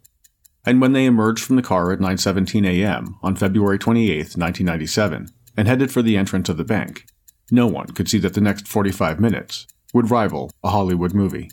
And 0.65 0.81
when 0.81 0.93
they 0.93 1.07
emerged 1.07 1.43
from 1.43 1.57
the 1.57 1.63
car 1.63 1.91
at 1.93 1.99
9:17 1.99 2.67
a.m. 2.67 3.17
on 3.23 3.37
February 3.37 3.79
28, 3.79 4.37
1997, 4.37 5.29
and 5.57 5.69
headed 5.69 5.91
for 5.91 6.03
the 6.03 6.17
entrance 6.17 6.49
of 6.49 6.57
the 6.57 6.65
bank, 6.65 7.07
no 7.51 7.67
one 7.67 7.89
could 7.89 8.09
see 8.09 8.19
that 8.19 8.35
the 8.35 8.41
next 8.41 8.69
45 8.69 9.21
minutes 9.21 9.67
would 9.93 10.11
rival 10.11 10.51
a 10.63 10.71
Hollywood 10.71 11.15
movie. 11.15 11.51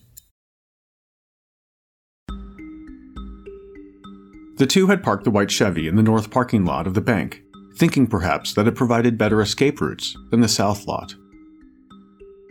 The 4.57 4.67
two 4.67 4.87
had 4.87 5.01
parked 5.01 5.23
the 5.23 5.31
white 5.31 5.51
Chevy 5.51 5.87
in 5.87 5.95
the 5.95 6.03
north 6.03 6.31
parking 6.31 6.65
lot 6.65 6.85
of 6.85 6.93
the 6.93 7.01
bank, 7.01 7.41
thinking 7.77 8.07
perhaps 8.07 8.53
that 8.53 8.67
it 8.67 8.75
provided 8.75 9.17
better 9.17 9.41
escape 9.41 9.79
routes 9.79 10.17
than 10.31 10.41
the 10.41 10.49
south 10.49 10.85
lot. 10.85 11.15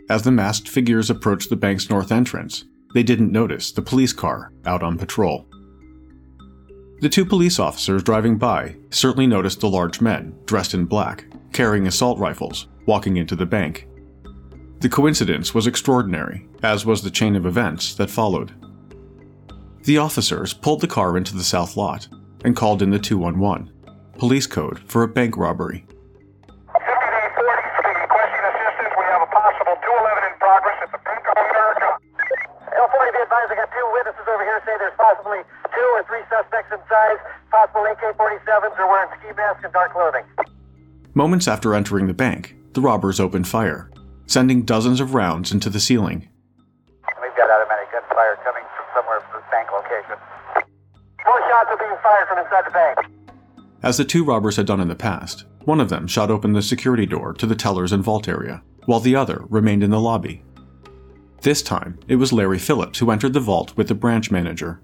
As 0.09 0.23
the 0.23 0.31
masked 0.31 0.67
figures 0.67 1.09
approached 1.09 1.49
the 1.49 1.55
bank's 1.55 1.89
north 1.89 2.11
entrance, 2.11 2.65
they 2.93 3.03
didn't 3.03 3.31
notice 3.31 3.71
the 3.71 3.81
police 3.81 4.13
car 4.13 4.51
out 4.65 4.81
on 4.81 4.97
patrol. 4.97 5.47
The 7.01 7.09
two 7.09 7.23
police 7.25 7.59
officers 7.59 8.03
driving 8.03 8.37
by 8.37 8.75
certainly 8.89 9.27
noticed 9.27 9.59
the 9.59 9.69
large 9.69 10.01
men, 10.01 10.35
dressed 10.45 10.73
in 10.73 10.85
black, 10.85 11.25
carrying 11.53 11.87
assault 11.87 12.19
rifles, 12.19 12.67
walking 12.87 13.17
into 13.17 13.35
the 13.35 13.45
bank. 13.45 13.87
The 14.79 14.89
coincidence 14.89 15.53
was 15.53 15.67
extraordinary, 15.67 16.47
as 16.63 16.85
was 16.85 17.03
the 17.03 17.11
chain 17.11 17.35
of 17.35 17.45
events 17.45 17.93
that 17.95 18.09
followed. 18.09 18.53
The 19.83 19.97
officers 19.97 20.53
pulled 20.53 20.81
the 20.81 20.87
car 20.87 21.15
into 21.15 21.35
the 21.35 21.43
south 21.43 21.77
lot 21.77 22.07
and 22.43 22.55
called 22.55 22.81
in 22.81 22.89
the 22.89 22.99
211. 22.99 23.71
police 24.17 24.47
code 24.47 24.79
for 24.79 25.03
a 25.03 25.07
bank 25.07 25.37
robbery. 25.37 25.85
5840, 26.67 28.03
requesting 28.03 28.43
assistance. 28.51 28.91
We 28.99 29.05
have 29.07 29.23
a 29.23 29.31
possible 29.31 29.75
211 29.79 30.27
in 30.27 30.35
progress 30.35 30.77
at 30.83 30.91
the 30.91 30.99
Bank 31.07 31.23
of 31.23 31.39
America. 31.39 31.87
L40, 32.75 33.07
be 33.15 33.21
advised, 33.23 33.49
I 33.51 33.55
got 33.55 33.71
two 33.71 33.87
witnesses 33.95 34.27
over 34.27 34.43
here 34.43 34.59
say 34.67 34.75
there's 34.75 34.98
possibly 35.09 35.41
two 35.73 35.87
or 35.95 36.03
three 36.05 36.21
suspects 36.29 36.71
inside, 36.71 37.17
possible 37.49 37.85
AK-47s 37.91 38.77
or 38.77 38.87
wearing 38.87 39.09
ski 39.19 39.33
masks 39.35 39.63
and 39.63 39.73
dark 39.73 39.93
clothing. 39.93 40.23
Moments 41.13 41.47
after 41.47 41.73
entering 41.73 42.07
the 42.07 42.13
bank, 42.13 42.55
the 42.73 42.81
robbers 42.81 43.19
opened 43.19 43.47
fire, 43.47 43.89
sending 44.27 44.63
dozens 44.63 44.99
of 44.99 45.13
rounds 45.13 45.51
into 45.51 45.69
the 45.69 45.79
ceiling. 45.79 46.29
We've 47.21 47.35
got 47.35 47.49
automatic 47.49 47.91
gunfire 47.91 48.37
coming 48.43 48.63
from 48.75 48.85
somewhere 48.93 49.21
from 49.21 49.41
the 49.41 49.47
bank 49.49 49.69
location. 49.71 50.17
More 51.25 51.41
shots 51.49 51.69
are 51.71 51.77
being 51.77 51.97
fired 52.03 52.27
from 52.27 52.37
inside 52.39 52.65
the 52.65 52.71
bank. 52.71 52.99
As 53.81 53.97
the 53.97 54.05
two 54.05 54.23
robbers 54.23 54.57
had 54.57 54.67
done 54.67 54.81
in 54.81 54.87
the 54.87 54.95
past, 54.95 55.45
one 55.65 55.79
of 55.79 55.89
them 55.89 56.05
shot 56.05 56.29
open 56.29 56.53
the 56.53 56.61
security 56.61 57.05
door 57.05 57.33
to 57.33 57.45
the 57.45 57.55
tellers 57.55 57.91
and 57.91 58.03
vault 58.03 58.27
area, 58.27 58.61
while 58.85 58.99
the 58.99 59.15
other 59.15 59.43
remained 59.49 59.83
in 59.83 59.89
the 59.89 59.99
lobby. 59.99 60.43
This 61.41 61.61
time, 61.61 61.97
it 62.07 62.17
was 62.17 62.33
Larry 62.33 62.59
Phillips 62.59 62.99
who 62.99 63.11
entered 63.11 63.33
the 63.33 63.39
vault 63.39 63.75
with 63.77 63.87
the 63.87 63.95
branch 63.95 64.29
manager. 64.29 64.81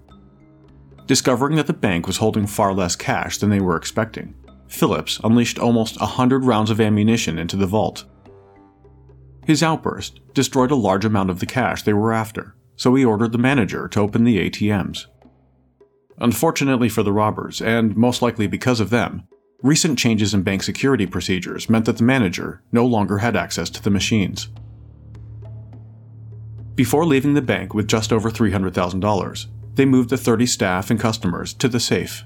Discovering 1.06 1.56
that 1.56 1.68
the 1.68 1.72
bank 1.72 2.06
was 2.06 2.16
holding 2.16 2.46
far 2.46 2.74
less 2.74 2.96
cash 2.96 3.38
than 3.38 3.50
they 3.50 3.60
were 3.60 3.76
expecting, 3.76 4.34
Phillips 4.66 5.20
unleashed 5.22 5.58
almost 5.58 5.96
a 6.00 6.06
hundred 6.06 6.44
rounds 6.44 6.70
of 6.70 6.80
ammunition 6.80 7.38
into 7.38 7.56
the 7.56 7.66
vault. 7.66 8.04
His 9.46 9.62
outburst 9.62 10.20
destroyed 10.34 10.72
a 10.72 10.76
large 10.76 11.04
amount 11.04 11.30
of 11.30 11.38
the 11.38 11.46
cash 11.46 11.82
they 11.82 11.92
were 11.92 12.12
after, 12.12 12.56
so 12.74 12.94
he 12.94 13.04
ordered 13.04 13.30
the 13.30 13.38
manager 13.38 13.86
to 13.88 14.00
open 14.00 14.24
the 14.24 14.50
ATMs. 14.50 15.06
Unfortunately 16.18 16.88
for 16.88 17.04
the 17.04 17.12
robbers, 17.12 17.62
and 17.62 17.96
most 17.96 18.22
likely 18.22 18.48
because 18.48 18.80
of 18.80 18.90
them, 18.90 19.22
recent 19.62 19.98
changes 19.98 20.34
in 20.34 20.42
bank 20.42 20.64
security 20.64 21.06
procedures 21.06 21.70
meant 21.70 21.84
that 21.84 21.98
the 21.98 22.02
manager 22.02 22.62
no 22.72 22.84
longer 22.84 23.18
had 23.18 23.36
access 23.36 23.70
to 23.70 23.82
the 23.82 23.90
machines. 23.90 24.48
Before 26.74 27.06
leaving 27.06 27.34
the 27.34 27.42
bank 27.42 27.72
with 27.72 27.86
just 27.86 28.12
over 28.12 28.30
$300,000, 28.30 29.46
they 29.76 29.84
moved 29.84 30.10
the 30.10 30.16
30 30.16 30.46
staff 30.46 30.90
and 30.90 30.98
customers 30.98 31.54
to 31.54 31.68
the 31.68 31.80
safe. 31.80 32.24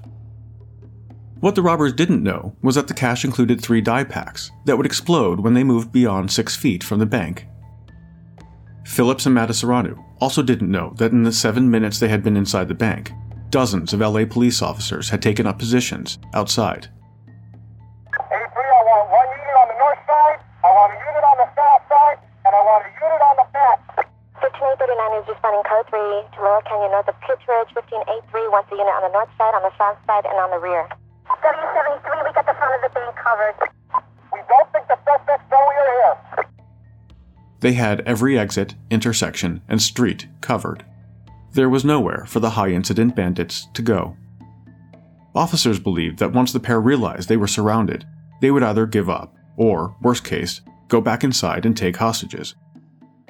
What 1.41 1.55
the 1.55 1.61
robbers 1.61 1.93
didn't 1.93 2.23
know 2.23 2.55
was 2.61 2.75
that 2.75 2.87
the 2.87 2.93
cash 2.93 3.25
included 3.25 3.61
three 3.61 3.81
die 3.81 4.03
packs 4.03 4.51
that 4.65 4.77
would 4.77 4.85
explode 4.85 5.39
when 5.39 5.53
they 5.53 5.63
moved 5.63 5.91
beyond 5.91 6.31
six 6.31 6.55
feet 6.55 6.83
from 6.83 6.99
the 6.99 7.05
bank. 7.05 7.47
Phillips 8.85 9.25
and 9.25 9.35
Matasareanu 9.35 10.03
also 10.19 10.43
didn't 10.43 10.71
know 10.71 10.93
that 10.97 11.11
in 11.11 11.23
the 11.23 11.31
seven 11.31 11.69
minutes 11.69 11.99
they 11.99 12.09
had 12.09 12.23
been 12.23 12.37
inside 12.37 12.67
the 12.67 12.73
bank, 12.73 13.11
dozens 13.49 13.91
of 13.91 14.01
LA 14.01 14.25
police 14.25 14.61
officers 14.61 15.09
had 15.09 15.21
taken 15.21 15.47
up 15.47 15.57
positions 15.57 16.19
outside. 16.33 16.89
15839 24.51 25.23
is 25.23 25.27
responding 25.31 25.63
code 25.63 25.87
3 25.87 25.99
to 26.35 26.37
Laurel 26.43 26.61
Canyon 26.67 26.91
north 26.91 27.07
of 27.07 27.15
Kittredge. 27.23 27.71
1583 27.71 28.51
wants 28.51 28.67
a 28.71 28.75
unit 28.75 28.91
on 28.99 29.03
the 29.07 29.13
north 29.15 29.31
side, 29.39 29.55
on 29.55 29.63
the 29.63 29.71
south 29.79 29.95
side, 30.03 30.27
and 30.27 30.35
on 30.35 30.51
the 30.51 30.59
rear. 30.59 30.89
W73, 31.39 32.07
we 32.27 32.31
got 32.35 32.45
the 32.45 32.57
front 32.59 32.75
of 32.75 32.81
the 32.83 32.91
bank 32.91 33.15
covered. 33.15 33.55
We 34.33 34.39
don't 34.49 34.67
think 34.75 34.87
the 34.91 34.99
suspects 35.07 35.47
know 35.47 35.63
we 35.63 35.75
are 35.79 35.91
here. 35.95 36.45
They 37.61 37.73
had 37.73 38.01
every 38.01 38.37
exit, 38.37 38.75
intersection, 38.89 39.61
and 39.69 39.81
street 39.81 40.27
covered. 40.41 40.83
There 41.53 41.69
was 41.69 41.85
nowhere 41.85 42.25
for 42.27 42.39
the 42.39 42.51
high 42.51 42.71
incident 42.71 43.15
bandits 43.15 43.67
to 43.73 43.81
go. 43.81 44.17
Officers 45.33 45.79
believed 45.79 46.19
that 46.19 46.33
once 46.33 46.51
the 46.51 46.59
pair 46.59 46.81
realized 46.81 47.29
they 47.29 47.37
were 47.37 47.47
surrounded, 47.47 48.05
they 48.41 48.51
would 48.51 48.63
either 48.63 48.85
give 48.85 49.09
up, 49.09 49.35
or, 49.55 49.95
worst 50.01 50.25
case, 50.25 50.61
go 50.87 50.99
back 50.99 51.23
inside 51.23 51.65
and 51.65 51.77
take 51.77 51.97
hostages. 51.97 52.55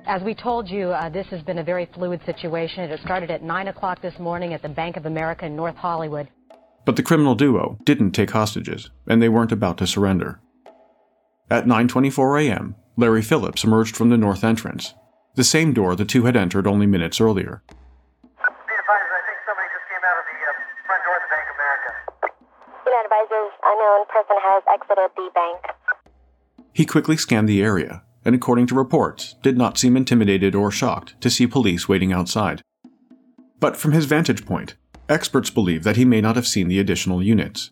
As 0.05 0.21
we 0.23 0.33
told 0.33 0.67
you, 0.67 0.89
uh, 0.89 1.09
this 1.09 1.27
has 1.27 1.41
been 1.43 1.59
a 1.59 1.63
very 1.63 1.87
fluid 1.93 2.21
situation. 2.25 2.89
It 2.89 2.99
started 3.05 3.29
at 3.29 3.43
9 3.43 3.67
o'clock 3.67 4.01
this 4.01 4.17
morning 4.19 4.53
at 4.53 4.61
the 4.61 4.69
Bank 4.69 4.97
of 4.97 5.05
America 5.05 5.45
in 5.45 5.55
North 5.55 5.75
Hollywood. 5.75 6.27
But 6.85 6.95
the 6.95 7.03
criminal 7.03 7.35
duo 7.35 7.77
didn't 7.85 8.11
take 8.11 8.31
hostages, 8.31 8.89
and 9.07 9.21
they 9.21 9.29
weren't 9.29 9.51
about 9.51 9.77
to 9.77 9.87
surrender. 9.87 10.39
At 11.49 11.65
9:24 11.65 12.47
a.m., 12.47 12.75
Larry 12.97 13.21
Phillips 13.21 13.63
emerged 13.63 13.95
from 13.95 14.09
the 14.09 14.17
north 14.17 14.43
entrance, 14.43 14.95
the 15.35 15.43
same 15.43 15.73
door 15.73 15.95
the 15.95 16.05
two 16.05 16.25
had 16.25 16.35
entered 16.35 16.65
only 16.65 16.87
minutes 16.87 17.21
earlier. 17.21 17.61
Be 17.67 17.71
advised, 17.71 19.11
I 19.13 19.21
think 19.27 19.39
somebody 19.45 19.69
just 19.69 19.85
came 19.87 20.03
out 20.09 20.17
of 20.17 20.25
the 20.25 20.39
uh, 20.41 20.51
front 20.87 21.01
door 21.05 21.15
of 21.15 21.23
the 21.23 21.31
Bank 21.31 21.45
of 21.45 21.55
America. 21.61 21.91
Unit 22.87 23.05
advisors, 23.05 23.51
unknown 23.63 24.05
person 24.09 24.37
has 24.41 24.63
exited 24.73 25.11
the 25.15 25.29
bank. 25.35 25.59
He 26.73 26.85
quickly 26.85 27.17
scanned 27.17 27.47
the 27.47 27.61
area, 27.61 28.03
and 28.23 28.35
according 28.35 28.67
to 28.67 28.75
reports, 28.75 29.35
did 29.41 29.57
not 29.57 29.77
seem 29.77 29.97
intimidated 29.97 30.55
or 30.55 30.71
shocked 30.71 31.19
to 31.21 31.29
see 31.29 31.47
police 31.47 31.89
waiting 31.89 32.13
outside. 32.13 32.61
But 33.59 33.77
from 33.77 33.91
his 33.91 34.05
vantage 34.05 34.45
point, 34.45 34.75
experts 35.09 35.49
believe 35.49 35.83
that 35.83 35.97
he 35.97 36.05
may 36.05 36.21
not 36.21 36.35
have 36.35 36.47
seen 36.47 36.67
the 36.67 36.79
additional 36.79 37.21
units. 37.21 37.71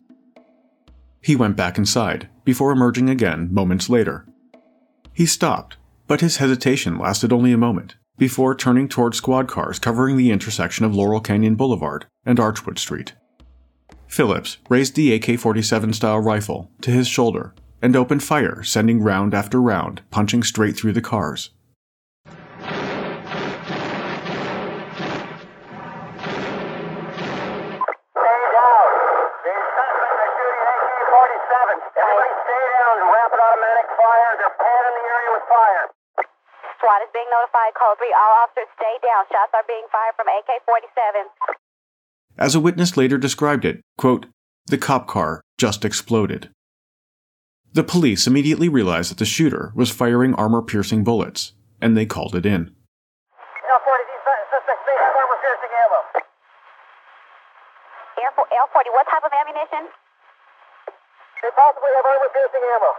He 1.21 1.35
went 1.35 1.57
back 1.57 1.77
inside, 1.77 2.29
before 2.43 2.71
emerging 2.71 3.09
again 3.09 3.49
moments 3.51 3.89
later. 3.89 4.25
He 5.13 5.25
stopped, 5.25 5.77
but 6.07 6.21
his 6.21 6.38
hesitation 6.38 6.97
lasted 6.97 7.33
only 7.33 7.51
a 7.51 7.57
moment, 7.57 7.95
before 8.17 8.55
turning 8.55 8.88
toward 8.88 9.15
squad 9.15 9.47
cars 9.47 9.79
covering 9.79 10.17
the 10.17 10.31
intersection 10.31 10.85
of 10.85 10.95
Laurel 10.95 11.21
Canyon 11.21 11.55
Boulevard 11.55 12.05
and 12.25 12.39
Archwood 12.39 12.77
Street. 12.77 13.13
Phillips 14.07 14.57
raised 14.69 14.95
the 14.95 15.13
AK 15.13 15.39
47 15.39 15.93
style 15.93 16.19
rifle 16.19 16.71
to 16.81 16.91
his 16.91 17.07
shoulder 17.07 17.53
and 17.82 17.96
opened 17.96 18.24
fire, 18.24 18.63
sending 18.63 19.02
round 19.02 19.34
after 19.34 19.62
round, 19.62 20.02
punching 20.12 20.44
straight 20.44 20.76
through 20.76 20.94
the 20.94 21.02
cars. 21.02 21.52
Stay 22.26 22.36
down. 28.52 28.88
The 29.44 29.56
suspects 29.76 30.20
are 30.20 30.32
shooting 30.36 30.65
AK-47. 30.70 31.80
Everybody 32.00 32.34
stay 32.44 32.63
down. 32.78 32.96
Rapid 33.10 33.39
automatic 33.39 33.88
fire. 33.96 34.32
They're 34.39 34.58
panning 34.60 34.96
the 35.00 35.06
area 35.10 35.32
with 35.34 35.46
fire. 35.48 35.86
SWAT 36.80 37.00
is 37.04 37.12
being 37.12 37.28
notified. 37.32 37.72
Code 37.76 37.98
3, 38.00 38.08
all 38.15 38.34
officers 38.44 38.70
stay 38.76 38.96
down. 39.04 39.24
Shots 39.32 39.52
are 39.56 39.68
being 39.68 39.88
fired 39.92 40.15
from 40.15 40.28
AK-47. 40.28 41.28
As 42.38 42.56
a 42.56 42.60
witness 42.60 42.96
later 42.96 43.18
described 43.18 43.65
it, 43.65 43.82
quote, 43.98 44.28
the 44.68 44.78
cop 44.78 45.08
car 45.08 45.42
just 45.58 45.84
exploded. 45.84 46.50
The 47.73 47.84
police 47.84 48.25
immediately 48.25 48.69
realized 48.69 49.12
that 49.12 49.19
the 49.19 49.25
shooter 49.25 49.71
was 49.75 49.91
firing 49.91 50.34
armor 50.34 50.62
piercing 50.62 51.03
bullets, 51.03 51.53
and 51.79 51.95
they 51.95 52.05
called 52.05 52.36
it 52.36 52.45
in. 52.45 52.73
L-40, 53.69 54.01
these 54.10 54.25
suspects 54.49 54.84
may 54.89 54.97
have 54.97 55.13
armor-piercing 55.13 55.73
ammo. 55.86 56.19
L40, 58.49 58.89
what 58.91 59.05
type 59.08 59.23
of 59.23 59.32
ammunition? 59.32 59.88
They 61.39 61.51
possibly 61.55 61.91
have 61.95 62.05
armor-piercing 62.05 62.63
ammo. 62.75 62.91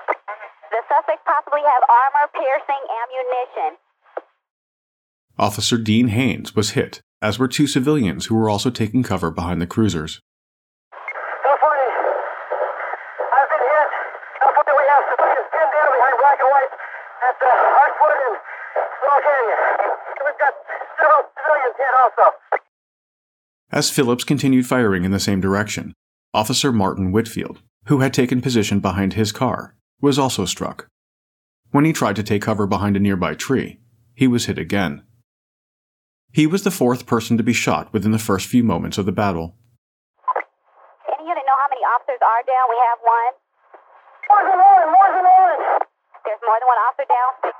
The 0.71 0.81
suspects 0.89 1.25
possibly 1.27 1.61
have 1.67 1.83
armor-piercing 1.85 2.83
ammunition. 3.03 3.71
Officer 5.37 5.77
Dean 5.77 6.09
Haynes 6.09 6.55
was 6.55 6.79
hit, 6.79 7.03
as 7.21 7.39
were 7.39 7.49
two 7.49 7.67
civilians 7.67 8.27
who 8.27 8.37
were 8.37 8.49
also 8.49 8.71
taking 8.71 9.03
cover 9.03 9.31
behind 9.31 9.61
the 9.61 9.67
cruisers. 9.67 10.21
L-40, 10.95 11.67
I've 13.37 13.51
been 13.53 13.65
hit. 13.69 13.89
L-40, 14.41 14.71
we 14.73 14.85
have 14.89 15.05
civilians 15.13 15.49
pinned 15.53 15.73
down 15.77 15.91
behind 15.93 16.15
black 16.25 16.39
and 16.41 16.51
white 16.55 16.73
at 17.21 17.37
uh, 17.37 17.83
Archwood 17.85 18.17
and 18.17 18.37
Laurel 19.05 19.23
Canyon. 19.29 19.61
We've 20.25 20.41
got 20.41 20.55
several 20.97 21.23
civilians 21.37 21.77
hit 21.77 21.93
also. 22.00 22.00
As 23.73 23.91
Phillips 23.91 24.25
continued 24.25 24.67
firing 24.67 25.05
in 25.05 25.13
the 25.13 25.21
same 25.21 25.41
direction, 25.41 25.95
Officer 26.35 26.73
Martin 26.73 27.13
Whitfield, 27.13 27.63
who 27.87 28.01
had 28.01 28.13
taken 28.13 28.41
position 28.41 28.81
behind 28.81 29.15
his 29.15 29.33
car, 29.33 29.77
was 30.01 30.19
also 30.19 30.45
struck. 30.45 30.89
When 31.71 31.85
he 31.85 31.93
tried 31.93 32.17
to 32.17 32.23
take 32.23 32.43
cover 32.43 32.67
behind 32.67 32.97
a 32.97 33.01
nearby 33.01 33.35
tree, 33.35 33.79
he 34.15 34.27
was 34.27 34.47
hit 34.47 34.59
again. 34.59 35.03
He 36.33 36.47
was 36.47 36.63
the 36.63 36.71
fourth 36.71 37.07
person 37.07 37.37
to 37.37 37.43
be 37.43 37.53
shot 37.53 37.93
within 37.93 38.11
the 38.11 38.19
first 38.19 38.47
few 38.47 38.63
moments 38.65 38.99
of 38.99 39.07
the 39.07 39.13
battle. 39.13 39.55
Any 41.07 41.27
unit 41.27 41.43
know 41.47 41.59
how 41.59 41.71
many 41.71 41.83
officers 41.83 42.23
are 42.23 42.43
down? 42.43 42.67
We 42.71 42.79
have 42.91 42.99
one. 43.03 43.33
More 44.31 44.43
than 44.51 44.59
one, 44.59 44.83
more 44.91 45.11
than 45.15 45.27
one. 45.27 45.61
There's 46.27 46.43
more 46.43 46.59
than 46.59 46.67
one 46.67 46.81
officer 46.87 47.07
down. 47.07 47.55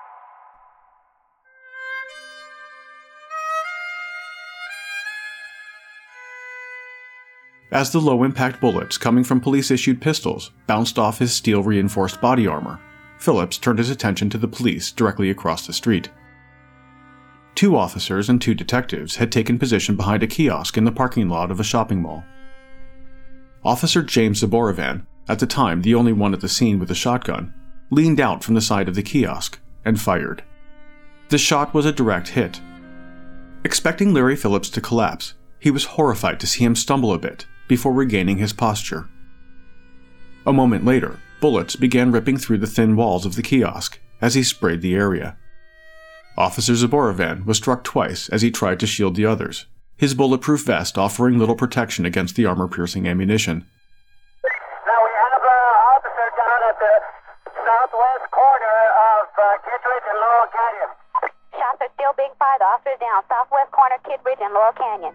As 7.73 7.93
the 7.93 8.01
low 8.01 8.25
impact 8.25 8.61
bullets 8.61 8.99
coming 8.99 9.23
from 9.23 9.41
police 9.41 9.71
issued 9.71 10.01
pistols 10.01 10.51
bounced 10.67 10.99
off 10.99 11.21
his 11.21 11.33
steel 11.33 11.63
reinforced 11.63 12.21
body 12.21 12.47
armor, 12.47 12.81
Phillips 13.19 13.59
turned 13.59 13.79
his 13.79 13.91
attention 13.91 14.29
to 14.31 14.39
the 14.39 14.49
police 14.49 14.91
directly 14.91 15.31
across 15.31 15.67
the 15.67 15.73
street. 15.73 16.11
Two 17.55 17.77
officers 17.77 18.29
and 18.29 18.41
two 18.41 18.55
detectives 18.55 19.17
had 19.17 19.31
taken 19.31 19.59
position 19.59 19.95
behind 19.95 20.23
a 20.23 20.27
kiosk 20.27 20.77
in 20.77 20.85
the 20.85 20.91
parking 20.91 21.29
lot 21.29 21.53
of 21.53 21.61
a 21.61 21.65
shopping 21.65 22.03
mall. 22.03 22.25
Officer 23.65 24.03
James 24.03 24.43
Zaboravan, 24.43 25.07
at 25.29 25.39
the 25.39 25.47
time 25.47 25.83
the 25.83 25.95
only 25.95 26.13
one 26.13 26.35
at 26.35 26.41
the 26.41 26.49
scene 26.49 26.81
with 26.81 26.91
a 26.91 26.95
shotgun, 26.95 27.55
leaned 27.91 28.19
out 28.19 28.43
from 28.43 28.55
the 28.55 28.61
side 28.61 28.89
of 28.89 28.97
the 28.97 29.03
kiosk 29.03 29.61
and 29.85 30.01
fired. 30.01 30.43
The 31.29 31.39
shot 31.39 31.73
was 31.73 31.87
a 31.87 31.93
direct 31.93 32.29
hit. 32.29 32.61
Expecting 33.65 34.13
Larry 34.13 34.35
Phillips 34.35 34.71
to 34.71 34.81
collapse, 34.81 35.35
he 35.61 35.71
was 35.71 35.85
horrified 35.85 36.41
to 36.41 36.47
see 36.49 36.65
him 36.65 36.75
stumble 36.75 37.13
a 37.13 37.19
bit 37.19 37.47
before 37.71 37.93
regaining 37.93 38.39
his 38.39 38.53
posture. 38.53 39.09
A 40.45 40.53
moment 40.53 40.85
later, 40.85 41.21
bullets 41.41 41.77
began 41.77 42.11
ripping 42.11 42.37
through 42.37 42.59
the 42.59 42.67
thin 42.67 42.97
walls 42.97 43.25
of 43.25 43.37
the 43.37 43.47
kiosk 43.47 44.01
as 44.21 44.35
he 44.35 44.43
sprayed 44.43 44.83
the 44.83 44.97
area. 44.97 45.39
Officer 46.37 46.73
Zaboravan 46.73 47.47
was 47.47 47.59
struck 47.59 47.85
twice 47.85 48.29
as 48.29 48.43
he 48.43 48.51
tried 48.51 48.81
to 48.81 48.91
shield 48.91 49.15
the 49.15 49.25
others, 49.25 49.67
his 49.97 50.15
bulletproof 50.15 50.67
vest 50.67 50.99
offering 50.99 51.39
little 51.39 51.55
protection 51.55 52.05
against 52.05 52.35
the 52.35 52.45
armor 52.45 52.67
piercing 52.67 53.07
ammunition. 53.07 53.63
Now 53.63 55.01
we 55.07 55.13
have 55.15 55.39
an 55.39 55.71
officer 55.95 56.27
down 56.43 56.61
at 56.67 56.77
the 56.83 56.95
southwest 57.55 58.27
corner 58.35 58.79
of 59.15 59.25
uh, 59.31 59.47
Kittredge 59.63 60.07
and 60.11 60.19
Laurel 60.19 60.51
Canyon. 60.51 60.91
Shots 61.55 61.81
are 61.87 61.93
still 61.95 62.15
being 62.19 62.35
fired. 62.35 62.59
The 62.59 62.67
officers 62.67 62.99
down 62.99 63.23
southwest 63.31 63.71
corner, 63.71 63.99
Kittredge 64.03 64.43
and 64.43 64.55
Laurel 64.59 64.75
Canyon. 64.75 65.15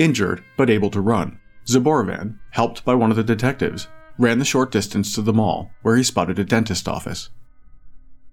Injured, 0.00 0.42
but 0.56 0.70
able 0.70 0.88
to 0.92 1.00
run, 1.02 1.38
Zaboravan, 1.66 2.38
helped 2.52 2.86
by 2.86 2.94
one 2.94 3.10
of 3.10 3.18
the 3.18 3.22
detectives, 3.22 3.86
ran 4.16 4.38
the 4.38 4.46
short 4.46 4.72
distance 4.72 5.14
to 5.14 5.20
the 5.20 5.34
mall, 5.34 5.72
where 5.82 5.94
he 5.94 6.02
spotted 6.02 6.38
a 6.38 6.44
dentist 6.44 6.88
office. 6.88 7.28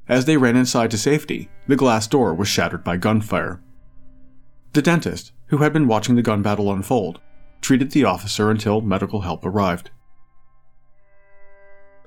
As 0.07 0.23
they 0.23 0.37
ran 0.37 0.55
inside 0.55 0.91
to 0.91 0.97
safety, 0.97 1.49
the 1.67 1.75
glass 1.75 2.07
door 2.07 2.33
was 2.33 2.47
shattered 2.47 2.85
by 2.85 2.95
gunfire. 2.95 3.61
The 4.71 4.81
dentist, 4.81 5.33
who 5.47 5.57
had 5.57 5.73
been 5.73 5.89
watching 5.89 6.15
the 6.15 6.21
gun 6.21 6.41
battle 6.41 6.71
unfold, 6.71 7.19
treated 7.59 7.91
the 7.91 8.05
officer 8.05 8.49
until 8.49 8.79
medical 8.79 9.19
help 9.19 9.45
arrived. 9.45 9.89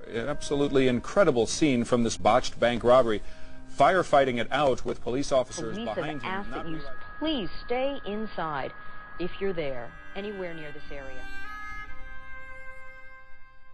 An 0.09 0.27
absolutely 0.27 0.88
incredible 0.88 1.44
scene 1.44 1.85
from 1.85 2.03
this 2.03 2.16
botched 2.16 2.59
bank 2.59 2.83
robbery. 2.83 3.20
Firefighting 3.79 4.40
it 4.40 4.49
out 4.51 4.87
with 4.87 5.03
police 5.03 5.31
officers 5.31 5.77
Police 5.77 5.94
behind 5.94 6.23
have 6.23 6.46
him. 6.46 6.55
asked 6.55 6.64
that 6.64 6.66
you 6.66 6.81
please 7.18 7.51
stay 7.66 8.01
inside 8.07 8.73
if 9.20 9.30
you're 9.40 9.52
there, 9.52 9.92
anywhere 10.16 10.54
near 10.54 10.72
this 10.72 10.90
area. 10.90 11.22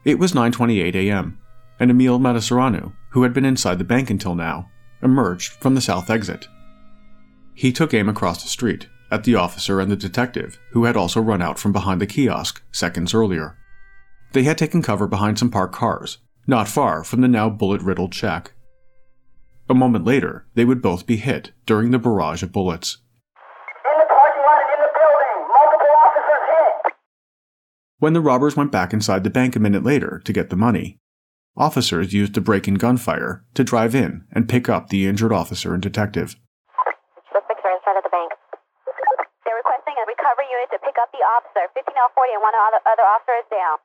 It 0.05 0.19
was 0.19 0.33
9:28 0.33 0.95
a.m., 0.95 1.39
and 1.81 1.91
Emil 1.91 2.19
Matasareanu, 2.19 2.93
who 3.11 3.23
had 3.23 3.33
been 3.33 3.45
inside 3.45 3.79
the 3.79 3.85
bank 3.85 4.11
until 4.11 4.35
now, 4.35 4.71
emerged 5.03 5.53
from 5.53 5.75
the 5.75 5.81
south 5.81 6.11
exit. 6.11 6.49
He 7.55 7.73
took 7.73 7.95
aim 7.95 8.09
across 8.09 8.43
the 8.43 8.49
street 8.49 8.89
at 9.11 9.25
the 9.25 9.37
officer 9.37 9.81
and 9.81 9.91
the 9.91 9.97
detective, 9.97 10.59
who 10.73 10.85
had 10.85 10.97
also 10.97 11.21
run 11.21 11.41
out 11.41 11.59
from 11.59 11.73
behind 11.73 12.01
the 12.01 12.07
kiosk 12.07 12.63
seconds 12.73 13.15
earlier. 13.15 13.57
They 14.33 14.43
had 14.43 14.59
taken 14.59 14.83
cover 14.83 15.07
behind 15.07 15.39
some 15.39 15.51
parked 15.51 15.75
cars, 15.75 16.19
not 16.47 16.69
far 16.69 17.05
from 17.05 17.21
the 17.21 17.29
now 17.29 17.49
bullet-riddled 17.49 18.13
shack. 18.13 18.53
A 19.69 19.75
moment 19.75 20.05
later, 20.05 20.47
they 20.55 20.65
would 20.65 20.83
both 20.83 21.07
be 21.07 21.17
hit 21.17 21.53
during 21.67 21.91
the 21.91 21.99
barrage 21.99 22.43
of 22.43 22.53
bullets. 22.53 22.99
When 27.97 28.13
the 28.13 28.21
robbers 28.21 28.61
went 28.61 28.69
back 28.69 28.93
inside 28.93 29.25
the 29.25 29.33
bank 29.33 29.57
a 29.57 29.59
minute 29.59 29.81
later 29.81 30.21
to 30.29 30.33
get 30.33 30.53
the 30.53 30.57
money, 30.57 31.01
officers 31.57 32.13
used 32.13 32.37
the 32.37 32.45
break 32.45 32.69
in 32.69 32.77
gunfire 32.77 33.41
to 33.57 33.65
drive 33.65 33.97
in 33.97 34.29
and 34.37 34.53
pick 34.53 34.69
up 34.69 34.93
the 34.93 35.09
injured 35.09 35.33
officer 35.33 35.73
and 35.73 35.81
detective. 35.81 36.37
Suspects 37.33 37.65
are 37.65 37.73
inside 37.73 37.97
of 37.97 38.05
the 38.05 38.13
bank. 38.13 38.37
They're 39.49 39.57
requesting 39.57 39.97
a 39.97 40.05
recovery 40.05 40.45
unit 40.45 40.69
to 40.77 40.79
pick 40.85 41.01
up 41.01 41.09
the 41.09 41.25
officer. 41.25 41.73
15040 41.73 42.37
and 42.37 42.45
one 42.45 42.53
other, 42.69 42.85
officer 42.85 43.33
is 43.41 43.49
down. 43.49 43.81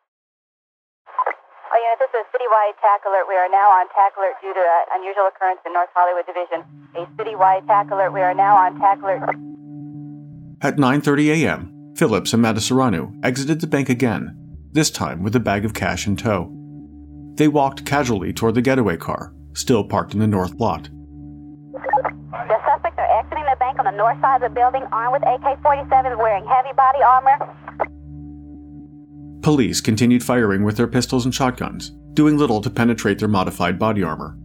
Oh, 1.71 1.79
yeah, 1.79 1.95
this 1.95 2.11
is 2.11 2.27
citywide 2.35 2.75
tack 2.83 3.07
alert. 3.07 3.31
We 3.31 3.39
are 3.39 3.47
now 3.47 3.71
on 3.71 3.87
tack 3.95 4.19
alert 4.19 4.35
due 4.43 4.51
to 4.51 4.59
an 4.59 4.99
unusual 4.99 5.31
occurrence 5.31 5.63
in 5.63 5.71
North 5.71 5.87
Hollywood 5.95 6.27
Division. 6.27 6.67
A 6.99 7.07
citywide 7.15 7.63
tack 7.63 7.87
alert. 7.87 8.11
We 8.11 8.19
are 8.19 8.35
now 8.35 8.59
on 8.59 8.75
tack 8.75 8.99
alert. 8.99 9.23
At 10.59 10.75
9:30 10.75 11.47
a.m., 11.47 11.70
Phillips 12.01 12.33
and 12.33 12.43
Matasareanu 12.43 13.23
exited 13.23 13.61
the 13.61 13.67
bank 13.67 13.87
again, 13.87 14.35
this 14.71 14.89
time 14.89 15.21
with 15.21 15.35
a 15.35 15.39
bag 15.39 15.65
of 15.65 15.75
cash 15.75 16.07
in 16.07 16.15
tow. 16.15 16.51
They 17.35 17.47
walked 17.47 17.85
casually 17.85 18.33
toward 18.33 18.55
the 18.55 18.61
getaway 18.63 18.97
car, 18.97 19.35
still 19.53 19.83
parked 19.83 20.15
in 20.15 20.19
the 20.19 20.25
north 20.25 20.55
lot. 20.55 20.89
The 21.71 22.57
suspects 22.65 22.97
are 22.97 23.19
exiting 23.19 23.43
the 23.43 23.55
bank 23.59 23.77
on 23.77 23.85
the 23.85 23.91
north 23.91 24.19
side 24.19 24.41
of 24.41 24.49
the 24.49 24.55
building, 24.59 24.81
armed 24.91 25.13
with 25.13 25.21
AK-47s, 25.21 26.17
wearing 26.17 26.43
heavy 26.47 26.73
body 26.75 27.03
armor. 27.03 27.37
Police 29.43 29.79
continued 29.79 30.23
firing 30.23 30.63
with 30.63 30.77
their 30.77 30.87
pistols 30.87 31.25
and 31.25 31.35
shotguns, 31.35 31.91
doing 32.15 32.35
little 32.35 32.61
to 32.61 32.71
penetrate 32.71 33.19
their 33.19 33.27
modified 33.27 33.77
body 33.77 34.01
armor. 34.01 34.35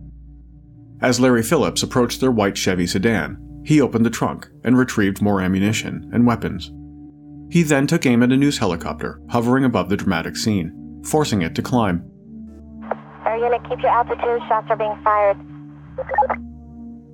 As 1.01 1.21
Larry 1.21 1.43
Phillips 1.43 1.83
approached 1.83 2.21
their 2.21 2.31
white 2.31 2.59
Chevy 2.59 2.87
sedan, 2.87 3.63
he 3.65 3.81
opened 3.81 4.05
the 4.05 4.11
trunk 4.11 4.47
and 4.63 4.77
retrieved 4.77 5.23
more 5.23 5.41
ammunition 5.41 6.11
and 6.13 6.27
weapons. 6.27 6.71
He 7.51 7.63
then 7.63 7.87
took 7.87 8.05
aim 8.07 8.23
at 8.23 8.33
a 8.33 8.37
news 8.37 8.59
helicopter 8.59 9.21
hovering 9.31 9.65
above 9.65 9.89
the 9.89 9.97
dramatic 9.97 10.37
scene, 10.37 11.03
forcing 11.05 11.43
it 11.43 11.55
to 11.55 11.63
climb. 11.63 12.05
Air 13.25 13.39
unit, 13.39 13.63
keep 13.69 13.81
your 13.81 13.91
altitude. 13.91 14.43
Shots 14.49 14.67
are 14.71 14.77
being 14.77 14.99
fired. 15.03 15.37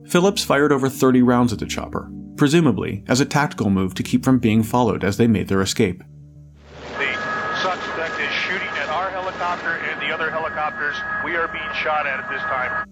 Phillips 0.08 0.44
fired 0.44 0.72
over 0.72 0.88
30 0.88 1.22
rounds 1.22 1.52
at 1.52 1.58
the 1.58 1.66
chopper, 1.66 2.10
presumably 2.36 3.04
as 3.08 3.20
a 3.20 3.24
tactical 3.24 3.70
move 3.70 3.94
to 3.94 4.02
keep 4.02 4.24
from 4.24 4.38
being 4.38 4.62
followed 4.62 5.04
as 5.04 5.16
they 5.16 5.26
made 5.26 5.48
their 5.48 5.62
escape. 5.62 6.02
The 6.98 7.14
suspect 7.62 8.20
is 8.20 8.30
shooting 8.32 8.68
at 8.68 8.88
our 8.88 9.10
helicopter 9.10 9.76
and 9.90 10.00
the 10.00 10.12
other 10.12 10.30
helicopters. 10.30 10.96
We 11.24 11.36
are 11.36 11.48
being 11.48 11.72
shot 11.82 12.06
at 12.06 12.20
at 12.20 12.30
this 12.30 12.42
time. 12.42 12.86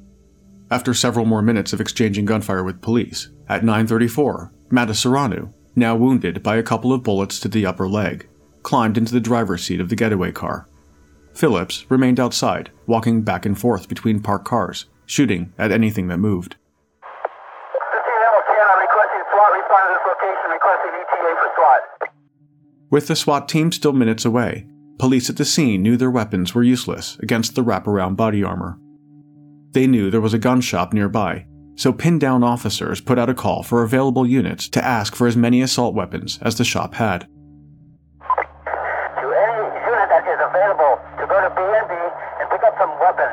After 0.71 0.95
several 0.95 1.27
more 1.27 1.43
minutes 1.43 1.73
of 1.73 1.81
exchanging 1.81 2.27
gunfire 2.27 2.63
with 2.63 2.81
police, 2.81 3.29
at 3.49 3.63
9:34, 3.65 4.53
Matasareanu, 4.71 5.53
now 5.77 5.97
wounded 5.97 6.43
by 6.43 6.57
a 6.57 6.63
couple 6.63 6.93
of 6.93 7.03
bullets 7.03 7.41
to 7.41 7.49
the 7.49 7.67
upper 7.67 7.89
leg, 7.89 8.29
climbed 8.63 8.99
into 8.99 9.13
the 9.13 9.21
driver's 9.21 9.65
seat 9.65 9.81
of 9.81 9.89
the 9.89 9.97
getaway 9.97 10.33
car. 10.33 10.67
Phillips 11.35 11.87
remained 11.89 12.21
outside, 12.21 12.71
walking 12.87 13.23
back 13.23 13.47
and 13.47 13.59
forth 13.59 13.89
between 13.89 14.21
parked 14.21 14.45
cars, 14.45 14.87
shooting 15.07 15.53
at 15.59 15.73
anything 15.73 16.09
that 16.09 16.19
moved. 16.19 16.57
15 17.73 18.15
level 18.23 18.43
10, 18.47 18.57
I'm 18.61 18.81
requesting 18.81 19.23
SWAT 19.31 19.51
respond 19.57 19.83
to 19.87 19.93
this 19.95 20.07
location, 20.07 20.51
requesting 20.53 20.93
ETA 21.01 21.31
for 21.39 21.51
SWAT. 21.57 22.11
With 22.91 23.07
the 23.07 23.17
SWAT 23.17 23.49
team 23.49 23.73
still 23.73 23.93
minutes 23.93 24.25
away, 24.25 24.67
police 24.99 25.31
at 25.31 25.37
the 25.37 25.45
scene 25.45 25.83
knew 25.83 25.97
their 25.97 26.11
weapons 26.11 26.55
were 26.55 26.63
useless 26.63 27.17
against 27.21 27.55
the 27.55 27.65
wraparound 27.65 28.17
body 28.17 28.43
armor. 28.43 28.79
They 29.73 29.87
knew 29.87 30.11
there 30.11 30.21
was 30.21 30.35
a 30.35 30.39
gun 30.39 30.61
shop 30.61 30.93
nearby, 30.93 31.47
so 31.81 31.95
pinned 31.95 32.21
down 32.21 32.45
officers 32.45 33.01
put 33.01 33.19
out 33.19 33.31
a 33.31 33.35
call 33.35 33.63
for 33.63 33.83
available 33.83 34.27
units 34.27 34.69
to 34.69 34.85
ask 34.85 35.15
for 35.17 35.27
as 35.27 35.35
many 35.35 35.63
assault 35.63 35.95
weapons 35.95 36.39
as 36.43 36.59
the 36.59 36.65
shop 36.65 36.93
had. 36.93 37.23
To 37.23 37.27
any 39.25 39.57
unit 39.89 40.09
that 40.13 40.27
is 40.29 40.41
available 40.45 41.01
to 41.19 41.27
go 41.27 41.41
to 41.41 41.49
B&B 41.57 41.95
and 42.39 42.51
pick 42.51 42.63
up 42.65 42.75
some 42.79 42.91
weapons. 43.01 43.33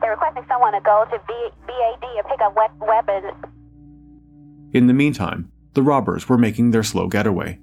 They're 0.00 0.12
requesting 0.12 0.44
someone 0.46 0.74
to 0.74 0.80
go 0.80 1.04
to 1.10 1.18
B- 1.26 1.50
BAD 1.66 2.04
and 2.18 2.26
pick 2.28 2.40
up 2.40 2.54
we- 2.56 2.86
weapons. 2.86 3.34
In 4.72 4.86
the 4.86 4.94
meantime, 4.94 5.50
the 5.74 5.82
robbers 5.82 6.28
were 6.28 6.38
making 6.38 6.70
their 6.70 6.84
slow 6.84 7.08
getaway. 7.08 7.58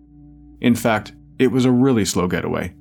In 0.60 0.75
fact, 0.75 1.13
it 1.38 1.54
was 1.54 1.63
a 1.63 1.71
really 1.71 2.04
slow 2.04 2.28
getaway. 2.28 2.75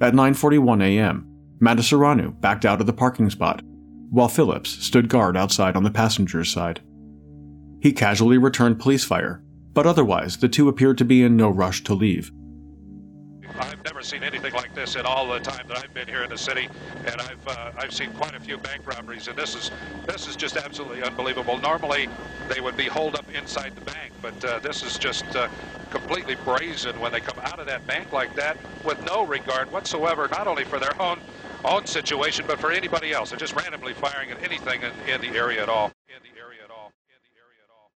At 0.00 0.14
9:41 0.14 0.82
a.m., 0.82 1.26
Matasareanu 1.60 2.40
backed 2.40 2.64
out 2.64 2.80
of 2.80 2.86
the 2.86 2.92
parking 2.92 3.28
spot, 3.28 3.64
while 4.10 4.28
Phillips 4.28 4.70
stood 4.84 5.08
guard 5.08 5.36
outside 5.36 5.76
on 5.76 5.82
the 5.82 5.90
passenger's 5.90 6.50
side. 6.50 6.80
He 7.80 7.92
casually 7.92 8.38
returned 8.38 8.80
police 8.80 9.04
fire, 9.04 9.42
but 9.72 9.86
otherwise 9.86 10.38
the 10.38 10.48
two 10.48 10.68
appeared 10.68 10.98
to 10.98 11.04
be 11.04 11.22
in 11.22 11.36
no 11.36 11.48
rush 11.48 11.84
to 11.84 11.94
leave. 11.94 12.32
I've 13.60 13.82
never 13.84 14.02
seen 14.02 14.22
anything 14.22 14.52
like 14.54 14.74
this 14.74 14.94
in 14.94 15.04
all 15.04 15.28
the 15.28 15.40
time 15.40 15.66
that 15.68 15.78
I've 15.78 15.92
been 15.92 16.06
here 16.06 16.22
in 16.22 16.30
the 16.30 16.38
city, 16.38 16.68
and 17.06 17.20
I've 17.20 17.48
uh, 17.48 17.72
I've 17.76 17.92
seen 17.92 18.10
quite 18.12 18.34
a 18.34 18.40
few 18.40 18.56
bank 18.56 18.86
robberies, 18.86 19.26
and 19.26 19.36
this 19.36 19.54
is 19.56 19.70
this 20.06 20.28
is 20.28 20.36
just 20.36 20.56
absolutely 20.56 21.02
unbelievable. 21.02 21.58
Normally, 21.58 22.08
they 22.48 22.60
would 22.60 22.76
be 22.76 22.84
holed 22.84 23.16
up 23.16 23.26
inside 23.34 23.74
the 23.74 23.80
bank, 23.80 24.12
but 24.22 24.44
uh, 24.44 24.58
this 24.60 24.84
is 24.84 24.96
just 24.96 25.24
uh, 25.34 25.48
completely 25.90 26.36
brazen 26.44 26.98
when 27.00 27.10
they 27.10 27.20
come 27.20 27.38
out 27.44 27.58
of 27.58 27.66
that 27.66 27.86
bank 27.86 28.12
like 28.12 28.34
that 28.36 28.56
with 28.84 29.04
no 29.04 29.26
regard 29.26 29.70
whatsoever, 29.72 30.28
not 30.28 30.46
only 30.46 30.64
for 30.64 30.78
their 30.78 31.00
own 31.00 31.18
own 31.64 31.86
situation, 31.86 32.44
but 32.46 32.58
for 32.58 32.70
anybody 32.70 33.12
else. 33.12 33.30
They're 33.30 33.38
just 33.38 33.54
randomly 33.54 33.94
firing 33.94 34.30
at 34.30 34.42
anything 34.42 34.82
in, 34.82 34.92
in 35.08 35.20
the 35.20 35.36
area 35.36 35.62
at 35.62 35.68
all. 35.68 35.92
In 36.08 36.22
the 36.22 36.40
area 36.40 36.60
at 36.64 36.70
all. 36.70 36.92
In 37.08 37.16
the 37.24 37.34
area 37.38 37.62
at 37.64 37.70
all. 37.70 37.90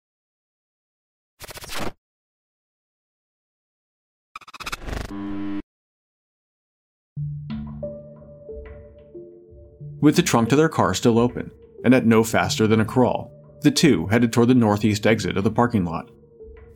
With 10.01 10.15
the 10.15 10.21
trunk 10.21 10.49
to 10.49 10.55
their 10.55 10.69
car 10.69 10.93
still 10.93 11.19
open, 11.19 11.51
and 11.83 11.93
at 11.93 12.05
no 12.05 12.23
faster 12.23 12.67
than 12.67 12.79
a 12.79 12.85
crawl, 12.85 13.31
the 13.61 13.71
two 13.71 14.07
headed 14.07 14.31
toward 14.31 14.47
the 14.47 14.55
northeast 14.55 15.05
exit 15.05 15.35
of 15.35 15.43
the 15.43 15.51
parking 15.51 15.83
lot. 15.83 16.09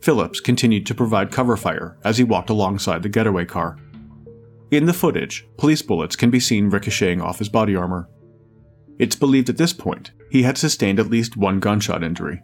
Phillips 0.02 0.40
continued 0.40 0.84
to 0.86 0.94
provide 0.94 1.32
cover 1.32 1.56
fire 1.56 1.96
as 2.04 2.18
he 2.18 2.24
walked 2.24 2.50
alongside 2.50 3.02
the 3.02 3.08
getaway 3.08 3.46
car. 3.46 3.78
In 4.74 4.86
the 4.86 4.92
footage, 4.92 5.46
police 5.56 5.82
bullets 5.82 6.16
can 6.16 6.30
be 6.30 6.40
seen 6.40 6.68
ricocheting 6.68 7.20
off 7.20 7.38
his 7.38 7.48
body 7.48 7.76
armor. 7.76 8.08
It's 8.98 9.14
believed 9.14 9.48
at 9.48 9.56
this 9.56 9.72
point 9.72 10.10
he 10.32 10.42
had 10.42 10.58
sustained 10.58 10.98
at 10.98 11.08
least 11.08 11.36
one 11.36 11.60
gunshot 11.60 12.02
injury. 12.02 12.42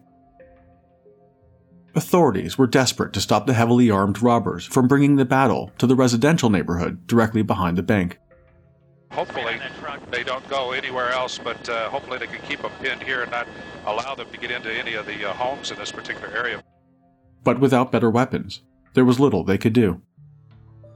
Authorities 1.97 2.57
were 2.57 2.69
desperate 2.69 3.13
to 3.15 3.21
stop 3.21 3.49
the 3.49 3.53
heavily 3.53 3.91
armed 3.91 4.23
robbers 4.23 4.65
from 4.65 4.87
bringing 4.87 5.17
the 5.17 5.25
battle 5.25 5.73
to 5.79 5.89
the 5.89 5.97
residential 5.97 6.51
neighborhood 6.51 7.05
directly 7.09 7.43
behind 7.43 7.77
the 7.77 7.83
bank. 7.83 8.17
Hopefully, 9.11 9.59
they 10.13 10.23
don't 10.23 10.49
go 10.49 10.71
anywhere 10.71 11.11
else, 11.11 11.37
but 11.37 11.69
uh, 11.69 11.89
hopefully 11.89 12.19
they 12.19 12.29
can 12.29 12.41
keep 12.43 12.63
them 12.63 12.71
pinned 12.81 13.03
here 13.03 13.23
and 13.23 13.33
not 13.33 13.49
allow 13.87 14.15
them 14.15 14.31
to 14.31 14.39
get 14.39 14.53
into 14.53 14.73
any 14.73 14.95
of 14.95 15.05
the 15.05 15.29
uh, 15.29 15.33
homes 15.33 15.73
in 15.73 15.79
this 15.79 15.91
particular 15.91 16.29
area. 16.29 16.63
But 17.43 17.59
without 17.59 17.91
better 17.91 18.09
weapons, 18.09 18.63
there 18.95 19.05
was 19.05 19.19
little 19.19 19.43
they 19.43 19.59
could 19.59 19.73
do. 19.73 20.03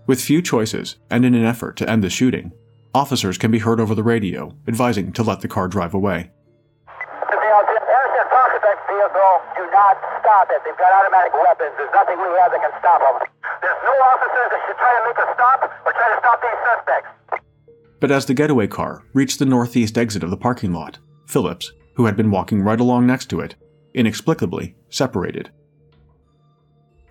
With 0.06 0.20
few 0.20 0.42
choices, 0.42 0.96
and 1.10 1.24
in 1.24 1.34
an 1.34 1.44
effort 1.44 1.76
to 1.78 1.88
end 1.88 2.04
the 2.04 2.10
shooting, 2.10 2.52
officers 2.92 3.38
can 3.38 3.50
be 3.50 3.58
heard 3.58 3.80
over 3.80 3.94
the 3.94 4.02
radio 4.02 4.54
advising 4.68 5.12
to 5.12 5.22
let 5.22 5.40
the 5.40 5.48
car 5.48 5.66
drive 5.66 5.94
away. 5.94 6.30
Innocent 7.32 8.28
prospect 8.28 8.80
vehicle, 8.84 9.34
do 9.56 9.64
not 9.72 9.96
stop 10.20 10.48
it. 10.50 10.60
They've 10.64 10.76
got 10.76 10.92
automatic 10.92 11.32
weapons. 11.32 11.72
There's 11.78 11.94
nothing 11.94 12.18
we 12.18 12.28
have 12.40 12.52
that 12.52 12.60
can 12.60 12.74
stop 12.80 13.00
them. 13.00 13.28
There's 13.62 13.82
no 13.82 13.94
officers 14.12 14.48
that 14.52 14.60
should 14.66 14.76
try 14.76 14.92
to 14.92 15.02
make 15.08 15.18
a 15.18 15.28
stop 15.32 15.58
or 15.86 15.92
try 15.92 16.08
to 16.12 16.18
stop 16.20 16.38
these 16.42 16.60
suspects. 16.68 17.10
But 18.00 18.10
as 18.10 18.26
the 18.26 18.34
getaway 18.34 18.66
car 18.66 19.04
reached 19.14 19.38
the 19.38 19.46
northeast 19.46 19.96
exit 19.96 20.22
of 20.22 20.30
the 20.30 20.36
parking 20.36 20.72
lot, 20.72 20.98
Phillips, 21.26 21.72
who 21.94 22.04
had 22.04 22.16
been 22.16 22.30
walking 22.30 22.60
right 22.60 22.80
along 22.80 23.06
next 23.06 23.30
to 23.30 23.40
it, 23.40 23.54
inexplicably 23.94 24.74
separated. 24.90 25.50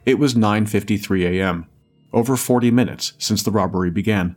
It 0.05 0.19
was 0.19 0.35
9:53 0.35 1.39
a.m., 1.39 1.67
over 2.13 2.37
40 2.37 2.71
minutes 2.71 3.13
since 3.17 3.43
the 3.43 3.51
robbery 3.51 3.89
began. 3.89 4.35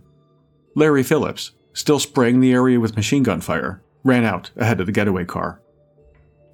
Larry 0.74 1.02
Phillips, 1.02 1.52
still 1.72 1.98
spraying 1.98 2.40
the 2.40 2.52
area 2.52 2.80
with 2.80 2.96
machine 2.96 3.22
gun 3.22 3.40
fire, 3.40 3.82
ran 4.02 4.24
out 4.24 4.50
ahead 4.56 4.80
of 4.80 4.86
the 4.86 4.92
getaway 4.92 5.24
car. 5.24 5.60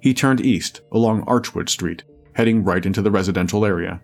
He 0.01 0.13
turned 0.13 0.41
east 0.43 0.81
along 0.91 1.25
Archwood 1.25 1.69
Street, 1.69 2.03
heading 2.35 2.63
right 2.63 2.85
into 2.85 3.01
the 3.01 3.11
residential 3.11 3.65
area. 3.65 4.01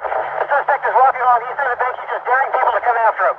The 0.00 0.46
suspect 0.48 0.84
is 0.88 0.96
walking 0.96 1.20
along 1.20 1.40
east 1.44 1.60
of 1.60 1.68
the 1.68 1.78
bank. 1.78 1.94
He's 2.00 2.10
just 2.16 2.24
daring 2.24 2.50
people 2.56 2.72
to 2.72 2.82
come 2.84 2.98
after 3.04 3.24
him. 3.28 3.38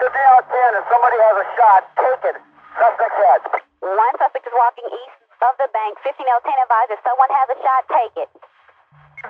If 0.00 0.10
they 0.12 0.24
out 0.32 0.48
10 0.48 0.80
and 0.80 0.86
somebody 0.88 1.18
has 1.20 1.36
a 1.44 1.46
shot, 1.60 1.80
take 2.00 2.22
it. 2.32 2.36
Suspect's 2.72 3.18
head. 3.20 3.40
One 3.84 4.14
suspect 4.16 4.48
is 4.48 4.56
walking 4.56 4.88
east 4.88 5.18
of 5.44 5.54
the 5.60 5.68
bank. 5.76 5.92
15 6.00 6.24
L 6.24 6.40
10 6.40 6.52
advised 6.56 6.90
if 6.96 7.00
someone 7.04 7.30
has 7.36 7.48
a 7.52 7.58
shot, 7.60 7.82
take 7.92 8.16
it. 8.24 8.30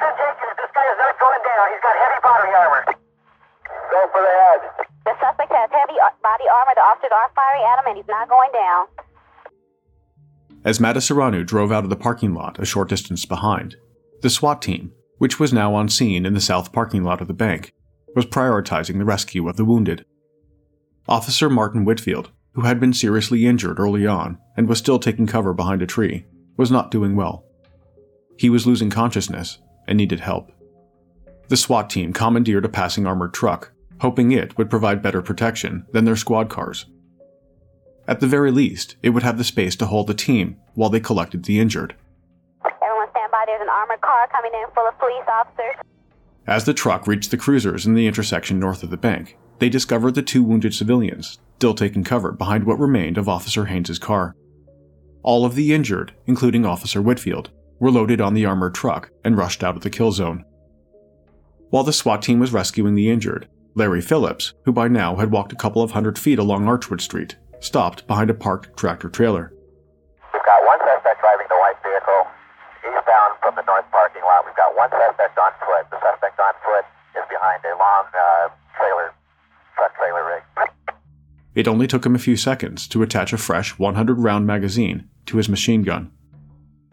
Then 0.01 0.13
take 0.19 0.39
it. 0.41 0.57
This 0.59 0.73
guy 0.75 0.87
is 0.91 0.99
not 0.99 1.15
going 1.19 1.43
down. 1.45 1.65
He's 1.71 1.83
got 1.85 1.95
heavy 1.95 2.21
body 2.23 2.51
armor. 2.55 2.83
Go 3.91 4.01
for 4.11 4.23
the 4.23 4.35
head. 4.35 4.61
The 5.05 5.15
suspect 5.21 5.53
has 5.53 5.71
heavy 5.71 5.99
body 6.23 6.47
armor. 6.49 6.75
Are 7.05 7.31
firing 7.35 7.63
at 7.63 7.79
him, 7.79 7.87
and 7.89 7.97
he's 7.97 8.09
not 8.09 8.29
going 8.29 8.51
down. 8.53 8.87
As 10.65 10.79
Matasareanu 10.79 11.47
drove 11.47 11.71
out 11.71 11.85
of 11.85 11.91
the 11.91 11.97
parking 11.97 12.35
lot 12.35 12.59
a 12.59 12.65
short 12.65 12.89
distance 12.89 13.25
behind, 13.27 13.77
the 14.23 14.31
SWAT 14.31 14.63
team, 14.63 14.93
which 15.19 15.39
was 15.39 15.53
now 15.53 15.75
on 15.75 15.89
scene 15.89 16.25
in 16.25 16.33
the 16.35 16.41
south 16.41 16.73
parking 16.73 17.05
lot 17.05 17.21
of 17.21 17.29
the 17.29 17.35
bank, 17.35 17.73
was 18.17 18.25
prioritizing 18.25 18.99
the 18.99 19.05
rescue 19.05 19.49
of 19.49 19.57
the 19.57 19.65
wounded. 19.65 20.07
Officer 21.07 21.51
Martin 21.51 21.85
Whitfield, 21.85 22.31
who 22.55 22.63
had 22.63 22.81
been 22.81 22.95
seriously 22.95 23.47
injured 23.47 23.79
early 23.79 24.07
on 24.07 24.39
and 24.57 24.69
was 24.69 24.79
still 24.79 24.99
taking 24.99 25.27
cover 25.27 25.53
behind 25.53 25.83
a 25.83 25.87
tree, 25.87 26.25
was 26.57 26.71
not 26.71 26.91
doing 26.91 27.15
well. 27.15 27.45
He 28.39 28.49
was 28.49 28.67
losing 28.67 28.91
consciousness 28.91 29.59
and 29.87 29.97
needed 29.97 30.21
help. 30.21 30.51
The 31.49 31.57
SWAT 31.57 31.91
team 31.91 32.13
commandeered 32.13 32.65
a 32.65 32.69
passing 32.69 33.07
armored 33.07 33.35
truck, 33.35 33.73
hoping 34.01 34.33
it 34.33 34.57
would 34.57 34.71
provide 34.71 35.03
better 35.03 35.23
protection 35.23 35.87
than 35.93 36.05
their 36.05 36.17
squad 36.17 36.49
cars. 36.49 36.87
At 38.07 38.21
the 38.21 38.27
very 38.27 38.51
least, 38.51 38.97
it 39.03 39.11
would 39.11 39.23
have 39.23 39.39
the 39.39 39.45
space 39.45 39.77
to 39.77 39.87
hold 39.87 40.07
the 40.07 40.15
team 40.15 40.57
while 40.75 40.91
they 40.91 41.01
collected 41.01 41.45
the 41.45 41.59
injured. 41.59 41.95
Everyone 42.65 43.09
stand 43.11 43.33
by. 43.33 43.45
There's 43.47 43.63
an 43.63 43.69
armored 43.69 44.01
car 44.01 44.29
coming 44.31 44.53
in 44.55 44.71
full 44.75 44.87
of 44.87 44.99
police 44.99 45.25
officers. 45.29 45.77
As 46.47 46.65
the 46.65 46.75
truck 46.75 47.07
reached 47.07 47.31
the 47.31 47.39
cruisers 47.39 47.87
in 47.87 47.95
the 47.95 48.07
intersection 48.07 48.59
north 48.59 48.83
of 48.83 48.91
the 48.91 48.99
bank, 48.99 49.39
they 49.59 49.71
discovered 49.71 50.15
the 50.15 50.23
two 50.23 50.43
wounded 50.43 50.75
civilians, 50.75 51.39
still 51.57 51.75
taking 51.75 52.05
cover 52.05 52.33
behind 52.33 52.65
what 52.65 52.79
remained 52.79 53.17
of 53.17 53.29
Officer 53.29 53.67
Haynes's 53.67 53.99
car. 53.99 54.37
All 55.23 55.47
of 55.47 55.55
the 55.55 55.73
injured, 55.73 56.13
including 56.27 56.67
Officer 56.67 57.01
Whitfield, 57.01 57.51
were 57.79 57.91
loaded 57.91 58.21
on 58.21 58.35
the 58.35 58.45
armored 58.45 58.75
truck 58.75 59.11
and 59.25 59.37
rushed 59.37 59.63
out 59.65 59.77
of 59.77 59.83
the 59.83 59.91
kill 59.91 60.13
zone. 60.13 60.45
While 61.71 61.85
the 61.85 61.93
SWAT 61.93 62.23
team 62.23 62.39
was 62.39 62.53
rescuing 62.53 62.95
the 62.95 63.11
injured, 63.11 63.49
Larry 63.75 64.01
Phillips, 64.01 64.55
who 64.65 64.73
by 64.73 64.87
now 64.87 65.17
had 65.17 65.33
walked 65.33 65.53
a 65.53 65.57
couple 65.57 65.83
of 65.83 65.91
hundred 65.91 66.19
feet 66.19 66.39
along 66.39 66.65
Archwood 66.65 67.01
Street, 67.01 67.37
stopped 67.59 68.07
behind 68.07 68.31
a 68.31 68.35
parked 68.35 68.77
tractor 68.77 69.09
trailer. 69.09 69.53
We've 70.33 70.45
got 70.47 70.65
one 70.65 70.79
suspect 70.79 71.21
driving 71.21 71.47
the 71.49 71.59
white 71.59 71.75
vehicle 71.83 72.23
eastbound 72.87 73.33
from 73.43 73.55
the 73.57 73.67
north 73.67 73.91
parking 73.91 74.23
lot. 74.23 74.47
We've 74.47 74.55
got 74.55 74.77
one 74.77 74.91
suspect 74.91 75.39
on 75.39 75.53
foot. 75.67 75.91
The 75.91 75.99
suspect 75.99 76.39
on 76.39 76.55
foot 76.63 76.87
is 77.19 77.27
behind 77.29 77.61
a 77.67 77.75
long 77.75 78.05
uh, 78.15 78.49
trailer, 78.79 79.11
truck 79.75 79.97
trailer 79.97 80.25
rig. 80.25 80.43
It 81.55 81.67
only 81.67 81.87
took 81.87 82.07
him 82.07 82.15
a 82.15 82.21
few 82.21 82.37
seconds 82.37 82.87
to 82.89 83.03
attach 83.03 83.33
a 83.33 83.39
fresh 83.39 83.79
100 83.79 84.19
round 84.21 84.47
magazine 84.47 85.09
to 85.27 85.39
his 85.39 85.49
machine 85.49 85.83
gun. 85.83 86.13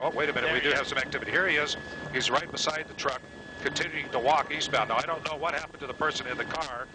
Oh, 0.02 0.12
wait 0.16 0.30
a 0.30 0.34
minute. 0.34 0.52
We 0.54 0.62
do 0.62 0.72
have 0.76 0.88
some 0.88 0.98
activity. 0.98 1.32
Here 1.32 1.48
he 1.48 1.58
is. 1.58 1.78
He's 2.12 2.30
right 2.32 2.52
beside 2.52 2.86
the 2.88 2.94
truck, 2.96 3.22
continuing 3.62 4.10
to 4.12 4.20
walk 4.20 4.52
eastbound. 4.52 4.90
Now, 4.90 4.98
I 4.98 5.04
don't 5.06 5.24
know 5.30 5.38
what 5.38 5.54
happened 5.54 5.82
to 5.82 5.88
the 5.88 5.94
person 5.94 6.28
in 6.28 6.38
the 6.38 6.46
car, 6.46 6.88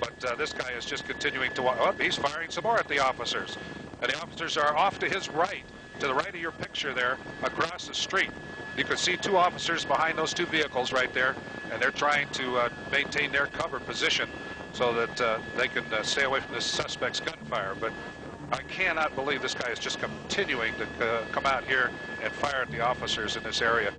but 0.00 0.14
uh, 0.26 0.36
this 0.36 0.54
guy 0.54 0.72
is 0.72 0.86
just 0.86 1.04
continuing 1.06 1.52
to 1.52 1.62
walk. 1.62 1.76
Oh, 1.80 1.92
he's 2.00 2.16
firing 2.16 2.50
some 2.50 2.64
more 2.64 2.78
at 2.78 2.88
the 2.88 3.00
officers. 3.00 3.58
And 4.02 4.10
the 4.12 4.18
officers 4.20 4.56
are 4.56 4.76
off 4.76 4.98
to 5.00 5.08
his 5.10 5.30
right, 5.30 5.66
to 6.00 6.06
the 6.08 6.14
right 6.14 6.28
of 6.34 6.40
your 6.40 6.52
picture 6.52 6.94
there, 6.94 7.20
across 7.42 7.86
the 7.86 7.94
street. 7.94 8.32
You 8.76 8.84
can 8.84 8.96
see 8.96 9.16
two 9.18 9.36
officers 9.36 9.84
behind 9.84 10.18
those 10.18 10.34
two 10.34 10.46
vehicles 10.46 10.92
right 10.92 11.12
there, 11.12 11.36
and 11.70 11.82
they're 11.82 11.92
trying 11.92 12.28
to 12.32 12.58
uh, 12.58 12.70
maintain 12.90 13.32
their 13.32 13.46
cover 13.46 13.80
position 13.80 14.30
so 14.72 14.94
that 14.94 15.20
uh, 15.20 15.40
they 15.56 15.68
can 15.68 15.92
uh, 15.92 16.02
stay 16.02 16.24
away 16.24 16.40
from 16.40 16.54
the 16.54 16.62
suspect's 16.62 17.20
gunfire. 17.20 17.74
But 17.78 17.94
I 18.54 18.62
cannot 18.68 19.16
believe 19.16 19.42
this 19.42 19.52
guy 19.52 19.68
is 19.70 19.80
just 19.80 19.98
continuing 19.98 20.72
to 20.76 20.84
uh, 21.04 21.24
come 21.32 21.44
out 21.44 21.64
here 21.64 21.90
and 22.22 22.32
fire 22.32 22.62
at 22.62 22.70
the 22.70 22.80
officers 22.80 23.34
in 23.34 23.42
this 23.42 23.60
area. 23.60 23.92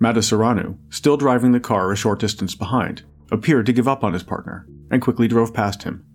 Matasareanu, 0.00 0.78
still 0.88 1.18
driving 1.18 1.52
the 1.52 1.60
car 1.60 1.92
a 1.92 1.96
short 1.96 2.20
distance 2.20 2.54
behind, 2.54 3.02
appeared 3.30 3.66
to 3.66 3.74
give 3.74 3.86
up 3.86 4.02
on 4.02 4.14
his 4.14 4.22
partner 4.22 4.66
and 4.90 5.02
quickly 5.02 5.28
drove 5.28 5.52
past 5.52 5.82
him. 5.82 6.06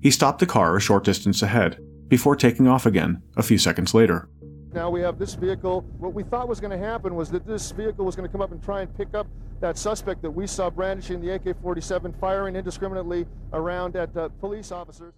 He 0.00 0.10
stopped 0.10 0.40
the 0.40 0.46
car 0.46 0.76
a 0.76 0.80
short 0.80 1.04
distance 1.04 1.42
ahead 1.42 1.78
before 2.08 2.34
taking 2.34 2.66
off 2.66 2.86
again 2.86 3.22
a 3.36 3.42
few 3.44 3.58
seconds 3.58 3.94
later. 3.94 4.28
Now 4.72 4.90
we 4.90 5.02
have 5.02 5.16
this 5.16 5.34
vehicle. 5.34 5.82
What 5.98 6.12
we 6.12 6.24
thought 6.24 6.48
was 6.48 6.58
going 6.58 6.76
to 6.76 6.84
happen 6.84 7.14
was 7.14 7.30
that 7.30 7.46
this 7.46 7.70
vehicle 7.70 8.04
was 8.04 8.16
going 8.16 8.28
to 8.28 8.32
come 8.32 8.42
up 8.42 8.50
and 8.50 8.60
try 8.60 8.80
and 8.80 8.96
pick 8.96 9.14
up 9.14 9.28
that 9.60 9.78
suspect 9.78 10.22
that 10.22 10.30
we 10.30 10.48
saw 10.48 10.70
brandishing 10.70 11.20
the 11.20 11.34
AK 11.34 11.60
47, 11.62 12.12
firing 12.20 12.56
indiscriminately 12.56 13.26
around 13.52 13.94
at 13.94 14.16
uh, 14.16 14.28
police 14.40 14.72
officers. 14.72 15.14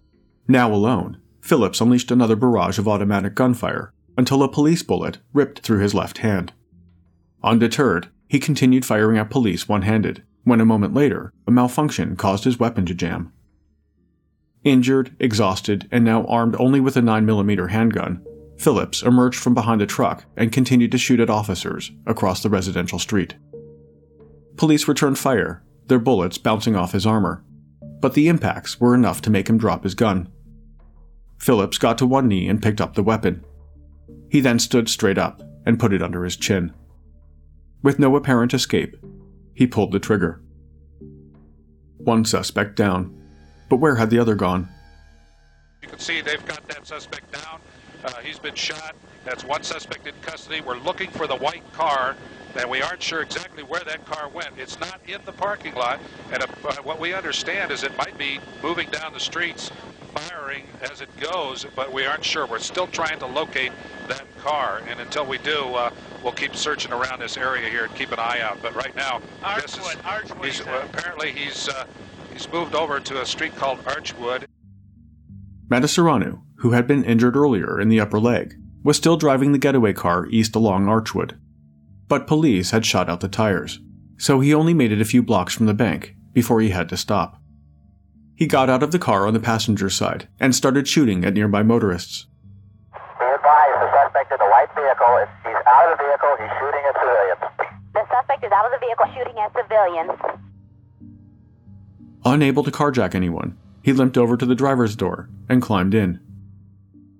Now 0.47 0.73
alone, 0.73 1.17
Phillips 1.41 1.81
unleashed 1.81 2.11
another 2.11 2.35
barrage 2.35 2.77
of 2.77 2.87
automatic 2.87 3.35
gunfire 3.35 3.93
until 4.17 4.43
a 4.43 4.51
police 4.51 4.83
bullet 4.83 5.19
ripped 5.33 5.59
through 5.59 5.79
his 5.79 5.93
left 5.93 6.19
hand. 6.19 6.53
Undeterred, 7.43 8.09
he 8.27 8.39
continued 8.39 8.85
firing 8.85 9.17
at 9.17 9.29
police 9.29 9.67
one 9.67 9.83
handed, 9.83 10.23
when 10.43 10.61
a 10.61 10.65
moment 10.65 10.93
later, 10.93 11.33
a 11.47 11.51
malfunction 11.51 12.15
caused 12.15 12.43
his 12.43 12.59
weapon 12.59 12.85
to 12.85 12.93
jam. 12.93 13.31
Injured, 14.63 15.15
exhausted, 15.19 15.87
and 15.91 16.05
now 16.05 16.25
armed 16.25 16.55
only 16.57 16.79
with 16.79 16.95
a 16.95 17.01
9mm 17.01 17.69
handgun, 17.69 18.25
Phillips 18.57 19.01
emerged 19.03 19.39
from 19.39 19.53
behind 19.53 19.81
the 19.81 19.85
truck 19.85 20.25
and 20.37 20.51
continued 20.51 20.91
to 20.91 20.97
shoot 20.97 21.19
at 21.19 21.29
officers 21.29 21.91
across 22.05 22.41
the 22.43 22.49
residential 22.49 22.99
street. 22.99 23.35
Police 24.55 24.87
returned 24.87 25.19
fire, 25.19 25.63
their 25.87 25.99
bullets 25.99 26.37
bouncing 26.37 26.75
off 26.75 26.93
his 26.93 27.05
armor, 27.05 27.43
but 27.99 28.13
the 28.13 28.27
impacts 28.27 28.79
were 28.79 28.95
enough 28.95 29.21
to 29.21 29.29
make 29.29 29.49
him 29.49 29.57
drop 29.57 29.83
his 29.83 29.95
gun. 29.95 30.29
Phillips 31.43 31.77
got 31.77 31.97
to 31.97 32.05
one 32.05 32.29
knee 32.29 32.47
and 32.47 32.61
picked 32.61 32.79
up 32.79 32.93
the 32.93 33.03
weapon. 33.03 33.43
He 34.29 34.39
then 34.39 34.59
stood 34.59 34.87
straight 34.87 35.17
up 35.17 35.43
and 35.65 35.77
put 35.77 35.91
it 35.91 36.01
under 36.01 36.23
his 36.23 36.37
chin. 36.37 36.73
With 37.81 37.99
no 37.99 38.15
apparent 38.15 38.53
escape, 38.53 38.95
he 39.53 39.67
pulled 39.67 39.91
the 39.91 39.99
trigger. 39.99 40.41
One 41.97 42.23
suspect 42.23 42.77
down, 42.77 43.13
but 43.67 43.75
where 43.75 43.97
had 43.97 44.09
the 44.09 44.19
other 44.19 44.35
gone? 44.35 44.69
You 45.81 45.89
can 45.89 45.99
see 45.99 46.21
they've 46.21 46.45
got 46.45 46.65
that 46.69 46.87
suspect 46.87 47.33
down. 47.33 47.59
Uh, 48.05 48.13
he's 48.21 48.39
been 48.39 48.55
shot. 48.55 48.95
That's 49.25 49.43
one 49.43 49.63
suspect 49.63 50.07
in 50.07 50.13
custody. 50.21 50.61
We're 50.61 50.77
looking 50.77 51.09
for 51.09 51.27
the 51.27 51.35
white 51.35 51.69
car, 51.73 52.15
and 52.55 52.69
we 52.69 52.81
aren't 52.81 53.01
sure 53.01 53.21
exactly 53.21 53.63
where 53.63 53.81
that 53.81 54.05
car 54.05 54.29
went. 54.29 54.49
It's 54.57 54.79
not 54.79 54.99
in 55.07 55.19
the 55.25 55.31
parking 55.31 55.75
lot, 55.75 55.99
and 56.31 56.43
uh, 56.43 56.47
what 56.83 56.99
we 56.99 57.13
understand 57.13 57.71
is 57.71 57.83
it 57.83 57.97
might 57.97 58.17
be 58.17 58.39
moving 58.61 58.89
down 58.89 59.13
the 59.13 59.19
streets, 59.19 59.71
firing 60.13 60.65
as 60.81 61.01
it 61.01 61.09
goes, 61.19 61.65
but 61.75 61.91
we 61.91 62.05
aren't 62.05 62.23
sure. 62.23 62.45
We're 62.45 62.59
still 62.59 62.87
trying 62.87 63.19
to 63.19 63.25
locate 63.25 63.71
that 64.07 64.25
car, 64.39 64.81
and 64.87 64.99
until 64.99 65.25
we 65.25 65.37
do, 65.39 65.73
uh, 65.73 65.91
we'll 66.23 66.33
keep 66.33 66.55
searching 66.55 66.93
around 66.93 67.19
this 67.19 67.37
area 67.37 67.69
here 67.69 67.85
and 67.85 67.95
keep 67.95 68.11
an 68.11 68.19
eye 68.19 68.41
out. 68.41 68.61
But 68.61 68.75
right 68.75 68.95
now, 68.95 69.21
this 69.55 69.77
is, 69.77 69.79
Archwood, 69.79 69.95
Archwood, 70.03 70.45
he's, 70.45 70.61
uh, 70.61 70.87
apparently 70.91 71.31
he's 71.31 71.67
uh, 71.69 71.85
He's 72.33 72.51
moved 72.51 72.73
over 72.73 72.99
to 72.99 73.21
a 73.21 73.25
street 73.25 73.55
called 73.55 73.83
Archwood. 73.85 74.45
Matasareanu, 75.69 76.41
who 76.57 76.71
had 76.71 76.87
been 76.87 77.03
injured 77.03 77.35
earlier 77.35 77.79
in 77.79 77.89
the 77.89 77.99
upper 77.99 78.19
leg, 78.19 78.55
was 78.83 78.97
still 78.97 79.17
driving 79.17 79.51
the 79.51 79.59
getaway 79.59 79.93
car 79.93 80.25
east 80.27 80.55
along 80.55 80.87
Archwood. 80.87 81.37
But 82.13 82.27
police 82.27 82.69
had 82.69 82.85
shot 82.85 83.09
out 83.09 83.21
the 83.21 83.27
tires, 83.27 83.79
so 84.17 84.39
he 84.39 84.53
only 84.53 84.75
made 84.75 84.91
it 84.91 85.01
a 85.01 85.03
few 85.03 85.23
blocks 85.23 85.55
from 85.55 85.65
the 85.65 85.73
bank 85.73 86.13
before 86.31 86.61
he 86.61 86.69
had 86.69 86.87
to 86.89 86.95
stop. 86.95 87.41
He 88.35 88.45
got 88.45 88.69
out 88.69 88.83
of 88.83 88.91
the 88.91 88.99
car 88.99 89.25
on 89.25 89.33
the 89.33 89.39
passenger 89.39 89.89
side 89.89 90.27
and 90.39 90.53
started 90.53 90.87
shooting 90.87 91.25
at 91.25 91.33
nearby 91.33 91.63
motorists. 91.63 92.27
Be 92.93 93.25
advised, 93.25 93.81
the 93.81 93.89
suspect 93.97 94.31
in 94.31 94.37
the 94.37 94.45
white 94.45 94.69
vehicle, 94.75 95.17
is, 95.23 95.29
he's 95.41 95.57
out 95.65 95.91
of 95.91 95.97
the 95.97 96.03
vehicle, 96.05 96.35
he's 96.37 96.53
shooting 96.61 96.83
at 96.85 96.95
civilians. 97.01 97.41
The 97.95 98.05
suspect 98.13 98.43
is 98.45 98.51
out 98.51 98.65
of 98.67 98.71
the 98.73 98.85
vehicle 98.85 99.07
shooting 99.17 99.37
at 99.39 99.51
civilians. 99.57 100.11
Unable 102.25 102.63
to 102.63 102.69
carjack 102.69 103.15
anyone, 103.15 103.57
he 103.81 103.91
limped 103.91 104.19
over 104.19 104.37
to 104.37 104.45
the 104.45 104.53
driver's 104.53 104.95
door 104.95 105.29
and 105.49 105.63
climbed 105.63 105.95
in. 105.95 106.19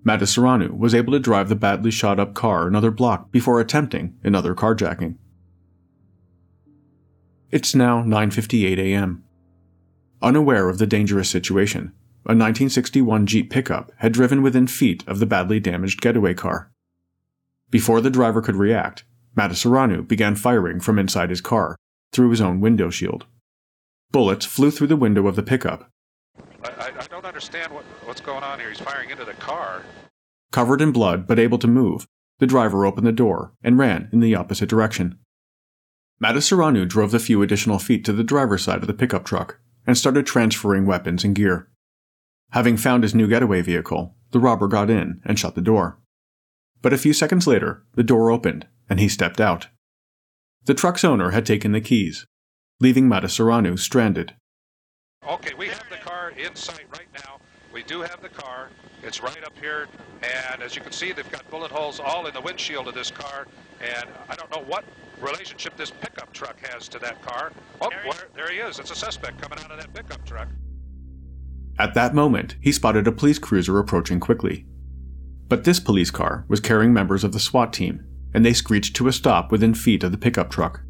Matasareanu 0.06 0.78
was 0.78 0.94
able 0.94 1.14
to 1.14 1.20
drive 1.20 1.50
the 1.50 1.56
badly 1.56 1.92
shot 1.92 2.20
up 2.20 2.34
car 2.34 2.68
another 2.68 2.92
block 2.92 3.32
before 3.32 3.60
attempting 3.60 4.16
another 4.24 4.54
carjacking. 4.54 5.18
It's 7.52 7.76
now 7.76 8.04
9:58 8.04 8.80
a.m. 8.80 9.24
Unaware 10.22 10.70
of 10.70 10.78
the 10.78 10.88
dangerous 10.88 11.30
situation, 11.30 11.94
a 12.26 12.32
1961 12.32 13.26
Jeep 13.28 13.50
pickup 13.50 13.92
had 13.98 14.12
driven 14.12 14.42
within 14.42 14.68
feet 14.68 15.04
of 15.08 15.20
the 15.20 15.26
badly 15.26 15.60
damaged 15.60 16.02
getaway 16.02 16.34
car. 16.34 16.72
Before 17.70 18.02
the 18.02 18.10
driver 18.10 18.42
could 18.42 18.56
react, 18.56 19.04
Matasareanu 19.38 20.08
began 20.08 20.36
firing 20.36 20.80
from 20.80 21.00
inside 21.00 21.30
his 21.30 21.42
car, 21.42 21.76
through 22.12 22.30
his 22.30 22.42
own 22.42 22.62
window 22.62 22.90
shield. 22.90 23.26
Bullets 24.12 24.46
flew 24.46 24.72
through 24.72 24.88
the 24.88 24.96
window 24.96 25.28
of 25.28 25.36
the 25.36 25.44
pickup. 25.44 25.90
I, 26.64 26.92
I, 27.00 27.08
don't 27.08 27.26
understand 27.26 27.72
what, 27.72 27.84
what's 28.06 28.22
going 28.22 28.44
on 28.44 28.60
here. 28.60 28.70
He's 28.70 28.80
firing 28.80 29.10
into 29.10 29.26
the 29.26 29.34
car. 29.34 29.84
Covered 30.52 30.82
in 30.82 30.92
blood 30.92 31.28
but 31.28 31.40
able 31.40 31.58
to 31.60 31.68
move, 31.68 32.08
the 32.40 32.48
driver 32.48 32.86
opened 32.86 33.08
the 33.08 33.12
door 33.12 33.54
and 33.64 33.78
ran 33.78 34.10
in 34.12 34.20
the 34.20 34.36
opposite 34.36 34.70
direction. 34.70 35.18
Matasareanu 36.22 36.88
drove 36.88 37.12
the 37.12 37.20
few 37.20 37.42
additional 37.42 37.80
feet 37.80 38.06
to 38.06 38.14
the 38.14 38.24
driver's 38.24 38.64
side 38.64 38.82
of 38.82 38.88
the 38.88 38.94
pickup 38.94 39.26
truck 39.26 39.60
and 39.86 39.98
started 39.98 40.26
transferring 40.26 40.86
weapons 40.86 41.24
and 41.24 41.36
gear. 41.36 41.70
Having 42.52 42.78
found 42.78 43.04
his 43.04 43.16
new 43.16 43.28
getaway 43.28 43.62
vehicle, 43.62 44.16
the 44.32 44.40
robber 44.40 44.68
got 44.68 44.90
in 44.90 45.22
and 45.26 45.38
shut 45.38 45.56
the 45.56 45.62
door. 45.62 46.00
But 46.82 46.94
a 46.94 46.98
few 46.98 47.14
seconds 47.14 47.48
later, 47.48 47.84
the 47.96 48.04
door 48.04 48.32
opened 48.32 48.68
and 48.90 49.00
he 49.00 49.10
stepped 49.10 49.42
out. 49.42 49.68
The 50.66 50.74
truck's 50.74 51.04
owner 51.04 51.32
had 51.32 51.46
taken 51.46 51.72
the 51.72 51.82
keys, 51.82 52.26
leaving 52.80 53.10
Matasareanu 53.10 53.78
stranded. 53.78 54.36
Okay, 55.28 55.54
we 55.58 55.68
have 55.68 55.84
the 55.90 55.98
in 56.38 56.56
sight 56.56 56.86
right 56.92 57.08
now. 57.14 57.40
We 57.74 57.84
do 57.84 58.02
have 58.02 58.22
the 58.22 58.30
car. 58.30 58.70
It's 59.02 59.22
right 59.22 59.44
up 59.44 59.58
here. 59.60 59.88
And 60.22 60.62
as 60.62 60.76
you 60.76 60.82
can 60.82 60.92
see, 60.92 61.12
they've 61.12 61.32
got 61.32 61.50
bullet 61.50 61.72
holes 61.72 62.00
all 62.00 62.28
in 62.28 62.34
the 62.34 62.42
windshield 62.42 62.88
of 62.88 62.94
this 62.94 63.10
car. 63.10 63.48
And 63.82 64.08
I 64.30 64.36
don't 64.36 64.52
know 64.52 64.64
what 64.64 64.86
relationship 65.20 65.76
this 65.76 65.92
pickup 65.92 66.32
truck 66.34 66.60
has 66.68 66.88
to 66.90 67.00
that 67.00 67.22
car. 67.22 67.52
Oh, 67.82 67.90
there 67.90 68.04
he, 68.04 68.10
where, 68.10 68.28
there 68.36 68.52
he 68.52 68.58
is. 68.60 68.80
It's 68.80 68.92
a 68.92 68.96
suspect 68.96 69.42
coming 69.42 69.60
out 69.60 69.72
of 69.72 69.80
that 69.80 69.94
pickup 69.94 70.24
truck. 70.26 70.48
At 71.80 71.96
that 71.96 72.14
moment, 72.14 72.56
he 72.62 72.72
spotted 72.72 73.08
a 73.08 73.12
police 73.12 73.40
cruiser 73.40 73.80
approaching 73.80 74.20
quickly. 74.20 74.66
But 75.48 75.64
this 75.64 75.80
police 75.80 76.12
car 76.12 76.46
was 76.48 76.60
carrying 76.60 76.94
members 76.94 77.24
of 77.24 77.32
the 77.32 77.40
SWAT 77.40 77.74
team, 77.74 78.06
and 78.34 78.46
they 78.46 78.54
screeched 78.54 78.96
to 78.98 79.08
a 79.08 79.14
stop 79.14 79.52
within 79.52 79.74
feet 79.74 80.04
of 80.04 80.12
the 80.12 80.18
pickup 80.18 80.52
truck. 80.52 80.82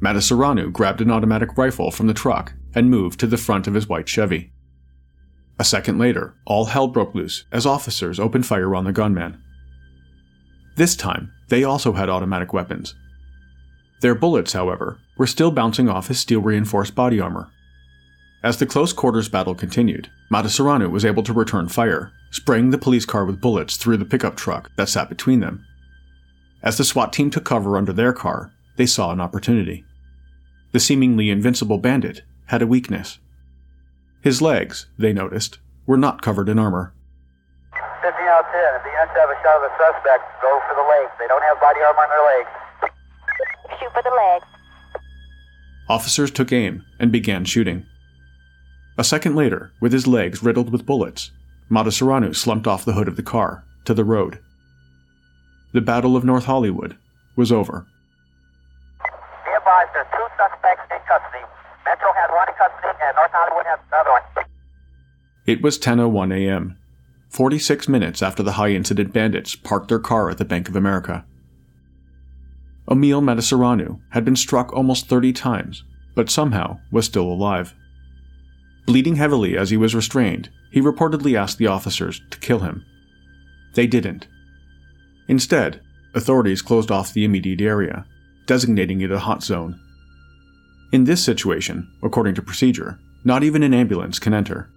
Matasareanu 0.00 0.72
grabbed 0.72 1.00
an 1.00 1.10
automatic 1.10 1.56
rifle 1.56 1.90
from 1.90 2.06
the 2.06 2.14
truck 2.14 2.54
and 2.74 2.90
moved 2.90 3.18
to 3.20 3.26
the 3.26 3.36
front 3.36 3.66
of 3.66 3.74
his 3.74 3.88
white 3.88 4.08
Chevy. 4.08 4.52
A 5.58 5.64
second 5.64 5.98
later, 5.98 6.34
all 6.44 6.66
hell 6.66 6.88
broke 6.88 7.14
loose 7.14 7.44
as 7.52 7.66
officers 7.66 8.18
opened 8.18 8.46
fire 8.46 8.74
on 8.74 8.84
the 8.84 8.92
gunman. 8.92 9.40
This 10.76 10.96
time, 10.96 11.32
they 11.48 11.62
also 11.62 11.92
had 11.92 12.08
automatic 12.08 12.52
weapons. 12.52 12.94
Their 14.00 14.14
bullets, 14.14 14.52
however, 14.52 14.98
were 15.16 15.26
still 15.26 15.50
bouncing 15.50 15.88
off 15.88 16.08
his 16.08 16.18
steel 16.18 16.40
reinforced 16.40 16.94
body 16.94 17.20
armor. 17.20 17.50
As 18.42 18.58
the 18.58 18.66
close 18.66 18.92
quarters 18.92 19.28
battle 19.28 19.54
continued, 19.54 20.10
Matasareanu 20.30 20.90
was 20.90 21.04
able 21.04 21.22
to 21.22 21.32
return 21.32 21.68
fire, 21.68 22.12
spraying 22.30 22.70
the 22.70 22.78
police 22.78 23.06
car 23.06 23.24
with 23.24 23.40
bullets 23.40 23.76
through 23.76 23.96
the 23.96 24.04
pickup 24.04 24.36
truck 24.36 24.70
that 24.76 24.88
sat 24.88 25.08
between 25.08 25.40
them. 25.40 25.64
As 26.62 26.76
the 26.76 26.84
SWAT 26.84 27.12
team 27.12 27.30
took 27.30 27.44
cover 27.44 27.76
under 27.76 27.92
their 27.92 28.12
car, 28.12 28.52
they 28.76 28.86
saw 28.86 29.12
an 29.12 29.20
opportunity. 29.20 29.84
The 30.72 30.80
seemingly 30.80 31.30
invincible 31.30 31.78
bandit 31.78 32.22
had 32.46 32.60
a 32.60 32.66
weakness. 32.66 33.18
His 34.24 34.40
legs, 34.40 34.86
they 34.98 35.12
noticed, 35.12 35.58
were 35.84 35.98
not 35.98 36.22
covered 36.22 36.48
in 36.48 36.58
armor. 36.58 36.94
50 38.00 38.08
out 38.08 38.46
10. 38.50 38.74
If 38.76 38.82
the 38.82 38.88
units 38.88 39.12
have 39.12 39.28
a 39.28 39.36
shot 39.44 39.56
of 39.56 39.68
the 39.68 39.72
suspect, 39.76 40.24
go 40.40 40.60
for 40.66 40.74
the 40.74 40.88
legs. 40.88 41.12
They 41.20 41.28
don't 41.28 41.42
have 41.42 41.60
body 41.60 41.80
armor 41.84 42.00
on 42.00 42.08
their 42.08 42.24
legs. 42.32 42.50
Shoot 43.78 43.92
for 43.92 44.02
the 44.02 44.16
legs. 44.16 44.46
Officers 45.90 46.30
took 46.30 46.52
aim 46.52 46.82
and 46.98 47.12
began 47.12 47.44
shooting. 47.44 47.84
A 48.96 49.04
second 49.04 49.36
later, 49.36 49.72
with 49.82 49.92
his 49.92 50.06
legs 50.06 50.42
riddled 50.42 50.72
with 50.72 50.86
bullets, 50.86 51.30
Matasareanu 51.70 52.34
slumped 52.34 52.66
off 52.66 52.86
the 52.86 52.94
hood 52.94 53.08
of 53.08 53.16
the 53.16 53.22
car 53.22 53.62
to 53.84 53.92
the 53.92 54.04
road. 54.04 54.38
The 55.74 55.82
Battle 55.82 56.16
of 56.16 56.24
North 56.24 56.46
Hollywood 56.46 56.96
was 57.36 57.52
over. 57.52 57.84
Be 59.44 59.50
advised, 59.52 59.90
there's 59.92 60.06
two 60.16 60.26
suspects 60.38 60.88
in 60.90 60.98
custody. 61.06 61.44
Metro 61.84 62.08
has 62.14 62.30
one 62.30 62.48
in 62.48 62.54
custody, 62.54 62.88
and 63.02 63.16
North 63.16 63.30
Hollywood 63.32 63.66
has 63.66 63.78
one. 63.90 64.44
It 65.46 65.62
was 65.62 65.78
10:01 65.78 66.32
a.m., 66.32 66.78
46 67.28 67.88
minutes 67.88 68.22
after 68.22 68.42
the 68.42 68.52
high-incident 68.52 69.12
bandits 69.12 69.56
parked 69.56 69.88
their 69.88 69.98
car 69.98 70.30
at 70.30 70.38
the 70.38 70.44
Bank 70.44 70.68
of 70.68 70.76
America. 70.76 71.24
Emil 72.90 73.20
Matasareanu 73.20 74.00
had 74.10 74.24
been 74.24 74.36
struck 74.36 74.72
almost 74.72 75.08
30 75.08 75.32
times, 75.32 75.84
but 76.14 76.30
somehow 76.30 76.78
was 76.90 77.06
still 77.06 77.26
alive. 77.26 77.74
Bleeding 78.86 79.16
heavily 79.16 79.56
as 79.56 79.70
he 79.70 79.76
was 79.76 79.94
restrained, 79.94 80.50
he 80.70 80.80
reportedly 80.80 81.36
asked 81.36 81.58
the 81.58 81.66
officers 81.66 82.20
to 82.30 82.38
kill 82.38 82.60
him. 82.60 82.84
They 83.74 83.86
didn't. 83.86 84.28
Instead, 85.28 85.80
authorities 86.14 86.62
closed 86.62 86.90
off 86.90 87.12
the 87.12 87.24
immediate 87.24 87.60
area, 87.60 88.06
designating 88.46 89.00
it 89.00 89.10
a 89.10 89.18
hot 89.18 89.42
zone. 89.42 89.80
In 90.94 91.02
this 91.02 91.24
situation, 91.24 91.92
according 92.04 92.36
to 92.36 92.42
procedure, 92.42 93.00
not 93.24 93.42
even 93.42 93.64
an 93.64 93.74
ambulance 93.74 94.20
can 94.20 94.32
enter. 94.32 94.70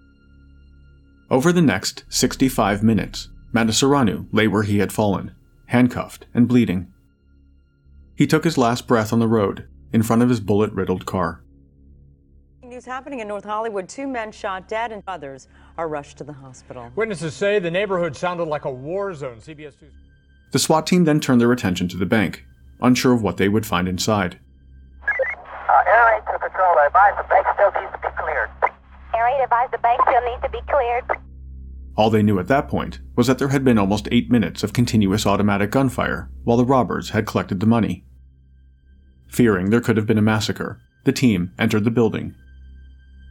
Over 1.30 1.52
the 1.52 1.62
next 1.62 2.02
65 2.08 2.82
minutes, 2.82 3.28
Matasareanu 3.54 4.26
lay 4.32 4.48
where 4.48 4.64
he 4.64 4.80
had 4.80 4.92
fallen, 4.92 5.36
handcuffed 5.66 6.26
and 6.34 6.48
bleeding. 6.48 6.92
He 8.16 8.26
took 8.26 8.42
his 8.42 8.58
last 8.58 8.88
breath 8.88 9.12
on 9.12 9.20
the 9.20 9.28
road, 9.28 9.68
in 9.92 10.02
front 10.02 10.22
of 10.22 10.28
his 10.28 10.40
bullet 10.40 10.72
riddled 10.72 11.06
car. 11.06 11.44
News 12.64 12.84
happening 12.84 13.20
in 13.20 13.28
North 13.28 13.44
Hollywood. 13.44 13.88
Two 13.88 14.08
men 14.08 14.32
shot 14.32 14.66
dead 14.66 14.90
and 14.90 15.04
others 15.06 15.46
are 15.76 15.88
rushed 15.88 16.18
to 16.18 16.24
the 16.24 16.32
hospital. 16.32 16.90
Witnesses 16.96 17.32
say 17.32 17.60
the 17.60 17.70
neighborhood 17.70 18.16
sounded 18.16 18.48
like 18.48 18.64
a 18.64 18.72
war 18.72 19.14
zone. 19.14 19.36
CBS 19.36 19.78
2. 19.78 19.86
The 20.50 20.58
SWAT 20.58 20.84
team 20.84 21.04
then 21.04 21.20
turned 21.20 21.40
their 21.40 21.52
attention 21.52 21.86
to 21.86 21.96
the 21.96 22.06
bank, 22.06 22.44
unsure 22.80 23.12
of 23.12 23.22
what 23.22 23.36
they 23.36 23.48
would 23.48 23.64
find 23.64 23.86
inside. 23.86 24.40
Air 26.28 26.34
8 26.34 26.38
to 26.38 26.48
control. 26.48 26.76
I 26.78 26.86
advise 26.86 27.14
the 27.16 27.28
bank 27.28 27.46
still 27.54 27.72
needs 27.80 27.92
to 27.92 27.98
be 27.98 28.08
cleared. 28.18 28.50
Air 29.14 29.28
8 29.40 29.44
advised 29.44 29.72
the 29.72 29.78
bank 29.78 30.00
still 30.02 30.20
needs 30.22 30.42
to 30.42 30.48
be 30.50 30.60
cleared. 30.68 31.04
All 31.96 32.10
they 32.10 32.22
knew 32.22 32.38
at 32.38 32.48
that 32.48 32.68
point 32.68 33.00
was 33.16 33.26
that 33.26 33.38
there 33.38 33.48
had 33.48 33.64
been 33.64 33.78
almost 33.78 34.08
eight 34.12 34.30
minutes 34.30 34.62
of 34.62 34.72
continuous 34.72 35.26
automatic 35.26 35.70
gunfire 35.70 36.30
while 36.44 36.56
the 36.56 36.64
robbers 36.64 37.10
had 37.10 37.26
collected 37.26 37.60
the 37.60 37.66
money. 37.66 38.04
Fearing 39.28 39.70
there 39.70 39.80
could 39.80 39.96
have 39.96 40.06
been 40.06 40.18
a 40.18 40.22
massacre, 40.22 40.80
the 41.04 41.12
team 41.12 41.52
entered 41.58 41.84
the 41.84 41.90
building. 41.90 42.34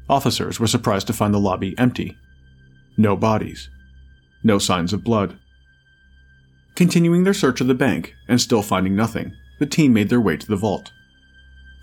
Officers 0.09 0.59
were 0.59 0.67
surprised 0.67 1.07
to 1.07 1.13
find 1.13 1.33
the 1.33 1.39
lobby 1.39 1.75
empty. 1.77 2.17
No 2.97 3.15
bodies. 3.15 3.69
No 4.43 4.59
signs 4.59 4.93
of 4.93 5.03
blood. 5.03 5.37
Continuing 6.75 7.23
their 7.23 7.33
search 7.33 7.61
of 7.61 7.67
the 7.67 7.73
bank 7.73 8.13
and 8.27 8.39
still 8.39 8.61
finding 8.61 8.95
nothing, 8.95 9.33
the 9.59 9.65
team 9.65 9.93
made 9.93 10.09
their 10.09 10.21
way 10.21 10.37
to 10.37 10.47
the 10.47 10.55
vault. 10.55 10.91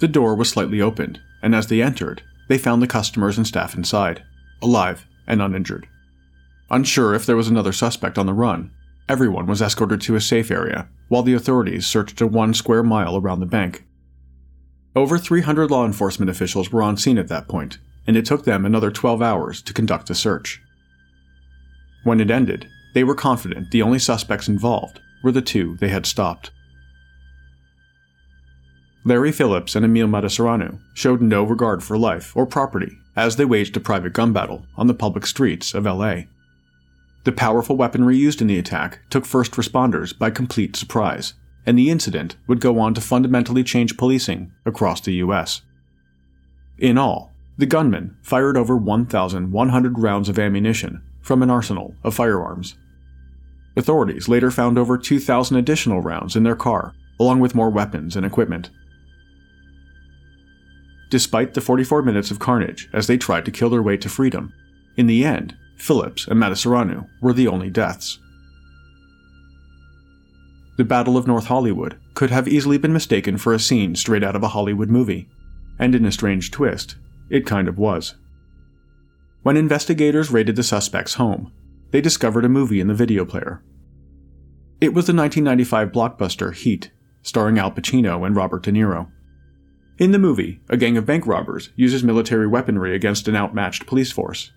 The 0.01 0.09
door 0.09 0.35
was 0.35 0.49
slightly 0.49 0.81
opened, 0.81 1.21
and 1.43 1.55
as 1.55 1.69
they 1.69 1.83
entered, 1.83 2.23
they 2.49 2.59
found 2.59 2.83
the 2.83 2.87
customers 2.87 3.37
and 3.37 3.47
staff 3.47 3.75
inside, 3.75 4.23
alive 4.61 5.07
and 5.27 5.41
uninjured. 5.41 5.87
Unsure 6.71 7.15
if 7.15 7.27
there 7.27 7.37
was 7.37 7.49
another 7.49 7.73
suspect 7.73 8.19
on 8.19 8.27
the 8.27 8.33
run, 8.33 8.71
everyone 9.09 9.47
was 9.47 9.63
escorted 9.63 10.01
to 10.03 10.17
a 10.17 10.21
safe 10.21 10.51
area 10.51 10.89
while 11.09 11.23
the 11.23 11.35
authorities 11.35 11.87
searched 11.87 12.21
a 12.21 12.27
one 12.27 12.55
square 12.55 12.83
mile 12.83 13.17
around 13.17 13.41
the 13.41 13.47
bank. 13.47 13.85
Over 14.97 15.19
300 15.19 15.71
law 15.71 15.85
enforcement 15.85 16.31
officials 16.31 16.71
were 16.71 16.83
on 16.83 16.97
scene 16.97 17.19
at 17.19 17.29
that 17.29 17.49
point, 17.49 17.79
and 18.07 18.17
it 18.17 18.25
took 18.25 18.45
them 18.45 18.65
another 18.65 18.91
12 18.91 19.21
hours 19.23 19.61
to 19.63 19.75
conduct 19.75 20.09
the 20.09 20.15
search. 20.15 20.63
When 22.05 22.21
it 22.21 22.31
ended, 22.31 22.69
they 22.95 23.05
were 23.05 23.15
confident 23.15 23.71
the 23.71 23.83
only 23.83 23.99
suspects 23.99 24.49
involved 24.49 25.01
were 25.23 25.33
the 25.33 25.43
two 25.43 25.77
they 25.79 25.89
had 25.89 26.07
stopped. 26.07 26.51
Larry 29.07 29.33
Phillips 29.33 29.77
and 29.77 29.85
Emil 29.85 30.09
Matasareanu 30.09 30.81
showed 30.95 31.21
no 31.21 31.45
regard 31.45 31.83
for 31.83 31.99
life 31.99 32.35
or 32.35 32.47
property 32.47 32.99
as 33.15 33.37
they 33.37 33.45
waged 33.45 33.77
a 33.77 33.81
private 33.81 34.15
gun 34.15 34.33
battle 34.33 34.65
on 34.77 34.87
the 34.87 34.95
public 34.95 35.27
streets 35.27 35.75
of 35.75 35.85
LA. 35.85 36.23
The 37.25 37.33
powerful 37.33 37.77
weaponry 37.77 38.17
used 38.17 38.41
in 38.41 38.47
the 38.47 38.59
attack 38.59 39.01
took 39.11 39.27
first 39.27 39.53
responders 39.53 40.17
by 40.17 40.31
complete 40.31 40.75
surprise, 40.75 41.35
and 41.67 41.79
the 41.79 41.91
incident 41.91 42.37
would 42.47 42.61
go 42.61 42.79
on 42.79 42.95
to 42.95 43.01
fundamentally 43.01 43.63
change 43.63 43.97
policing 43.99 44.53
across 44.65 45.01
the 45.03 45.15
US. 45.15 45.61
In 46.79 46.97
all, 46.97 47.31
the 47.59 47.67
gunmen 47.67 48.17
fired 48.23 48.57
over 48.57 48.77
1,100 48.77 49.99
rounds 49.99 50.29
of 50.29 50.39
ammunition 50.39 51.03
from 51.21 51.43
an 51.43 51.51
arsenal 51.51 51.95
of 52.05 52.15
firearms. 52.15 52.77
Authorities 53.77 54.29
later 54.29 54.51
found 54.51 54.79
over 54.79 54.97
2,000 54.97 55.57
additional 55.57 56.01
rounds 56.01 56.37
in 56.37 56.43
their 56.43 56.57
car, 56.57 56.95
along 57.21 57.41
with 57.41 57.55
more 57.55 57.71
weapons 57.71 58.17
and 58.17 58.25
equipment. 58.25 58.71
Despite 61.15 61.55
the 61.55 61.61
44 61.61 62.03
minutes 62.03 62.33
of 62.33 62.41
carnage 62.41 62.89
as 62.93 63.07
they 63.07 63.17
tried 63.17 63.45
to 63.45 63.53
kill 63.53 63.71
their 63.71 63.85
way 63.85 63.97
to 63.99 64.09
freedom, 64.09 64.53
in 64.97 65.07
the 65.07 65.25
end, 65.25 65.57
Phillips 65.77 66.27
and 66.27 66.41
Matasareanu 66.41 67.07
were 67.23 67.33
the 67.33 67.47
only 67.47 67.71
deaths. 67.71 68.19
The 70.77 70.83
Battle 70.83 71.17
of 71.17 71.29
North 71.29 71.45
Hollywood 71.45 72.01
could 72.15 72.31
have 72.31 72.49
easily 72.49 72.79
been 72.79 72.93
mistaken 72.93 73.39
for 73.39 73.55
a 73.55 73.61
scene 73.61 73.95
straight 73.95 74.25
out 74.25 74.35
of 74.35 74.43
a 74.43 74.49
Hollywood 74.49 74.89
movie, 74.89 75.29
and 75.79 75.95
in 75.95 76.05
a 76.05 76.11
strange 76.11 76.51
twist, 76.51 76.97
it 77.31 77.47
kind 77.47 77.69
of 77.69 77.79
was. 77.79 78.17
When 79.45 79.57
investigators 79.57 80.33
raided 80.33 80.57
the 80.57 80.65
suspect's 80.65 81.15
home, 81.15 81.53
they 81.93 82.01
discovered 82.01 82.45
a 82.45 82.49
movie 82.49 82.81
in 82.81 82.89
the 82.89 82.93
video 82.93 83.25
player. 83.25 83.63
It 84.81 84.95
was 84.95 85.07
the 85.07 85.15
1995 85.15 85.93
blockbuster 85.93 86.53
Heat, 86.53 86.91
starring 87.23 87.61
Al 87.61 87.71
Pacino 87.71 88.27
and 88.27 88.35
Robert 88.35 88.65
De 88.65 88.73
Niro. 88.73 89.13
In 89.97 90.11
the 90.11 90.19
movie, 90.19 90.61
a 90.69 90.77
gang 90.77 90.97
of 90.97 91.07
bank 91.07 91.25
robbers 91.25 91.71
uses 91.77 92.03
military 92.03 92.49
weaponry 92.49 92.97
against 92.97 93.29
an 93.29 93.37
outmatched 93.37 93.87
police 93.87 94.11
force. 94.11 94.51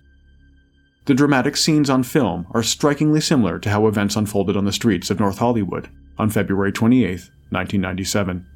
The 1.04 1.14
dramatic 1.14 1.56
scenes 1.56 1.88
on 1.88 2.02
film 2.02 2.46
are 2.50 2.62
strikingly 2.62 3.20
similar 3.20 3.60
to 3.60 3.70
how 3.70 3.86
events 3.86 4.16
unfolded 4.16 4.56
on 4.56 4.64
the 4.64 4.72
streets 4.72 5.10
of 5.10 5.20
North 5.20 5.38
Hollywood 5.38 5.88
on 6.18 6.28
February 6.28 6.72
28, 6.72 7.30
1997. 7.50 8.46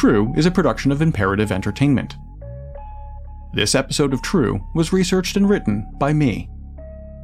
True 0.00 0.32
is 0.34 0.46
a 0.46 0.50
production 0.50 0.90
of 0.92 1.02
Imperative 1.02 1.52
Entertainment. 1.52 2.16
This 3.52 3.74
episode 3.74 4.14
of 4.14 4.22
True 4.22 4.66
was 4.74 4.94
researched 4.94 5.36
and 5.36 5.46
written 5.46 5.86
by 5.98 6.14
me. 6.14 6.48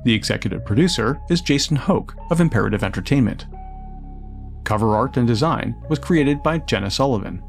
The 0.05 0.13
executive 0.13 0.63
producer 0.63 1.19
is 1.31 1.41
Jason 1.41 1.75
Hoke 1.79 2.15
of 2.31 2.39
Imperative 2.39 2.85
Entertainment. 2.85 3.47
Cover 4.65 4.95
art 4.95 5.17
and 5.17 5.27
design 5.27 5.75
was 5.89 5.99
created 5.99 6.43
by 6.43 6.59
Jenna 6.59 6.91
Sullivan. 6.91 7.43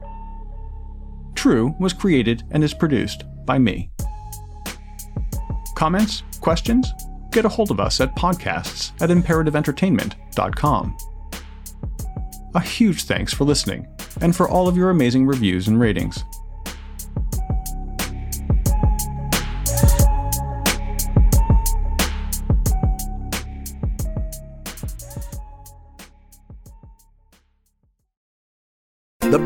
True 1.35 1.75
was 1.77 1.91
created 1.91 2.43
and 2.51 2.63
is 2.63 2.73
produced 2.73 3.25
by 3.45 3.59
me. 3.59 3.91
Comments? 5.75 6.23
Questions? 6.39 6.93
Get 7.33 7.43
a 7.43 7.49
hold 7.49 7.71
of 7.71 7.81
us 7.81 7.99
at 7.99 8.15
podcasts 8.15 8.93
at 9.01 9.09
imperativeentertainment.com. 9.09 10.97
A 12.55 12.61
huge 12.61 13.03
thanks 13.03 13.33
for 13.33 13.43
listening 13.43 13.89
and 14.21 14.35
for 14.35 14.49
all 14.49 14.67
of 14.67 14.77
your 14.77 14.89
amazing 14.89 15.25
reviews 15.25 15.67
and 15.67 15.79
ratings. 15.79 16.23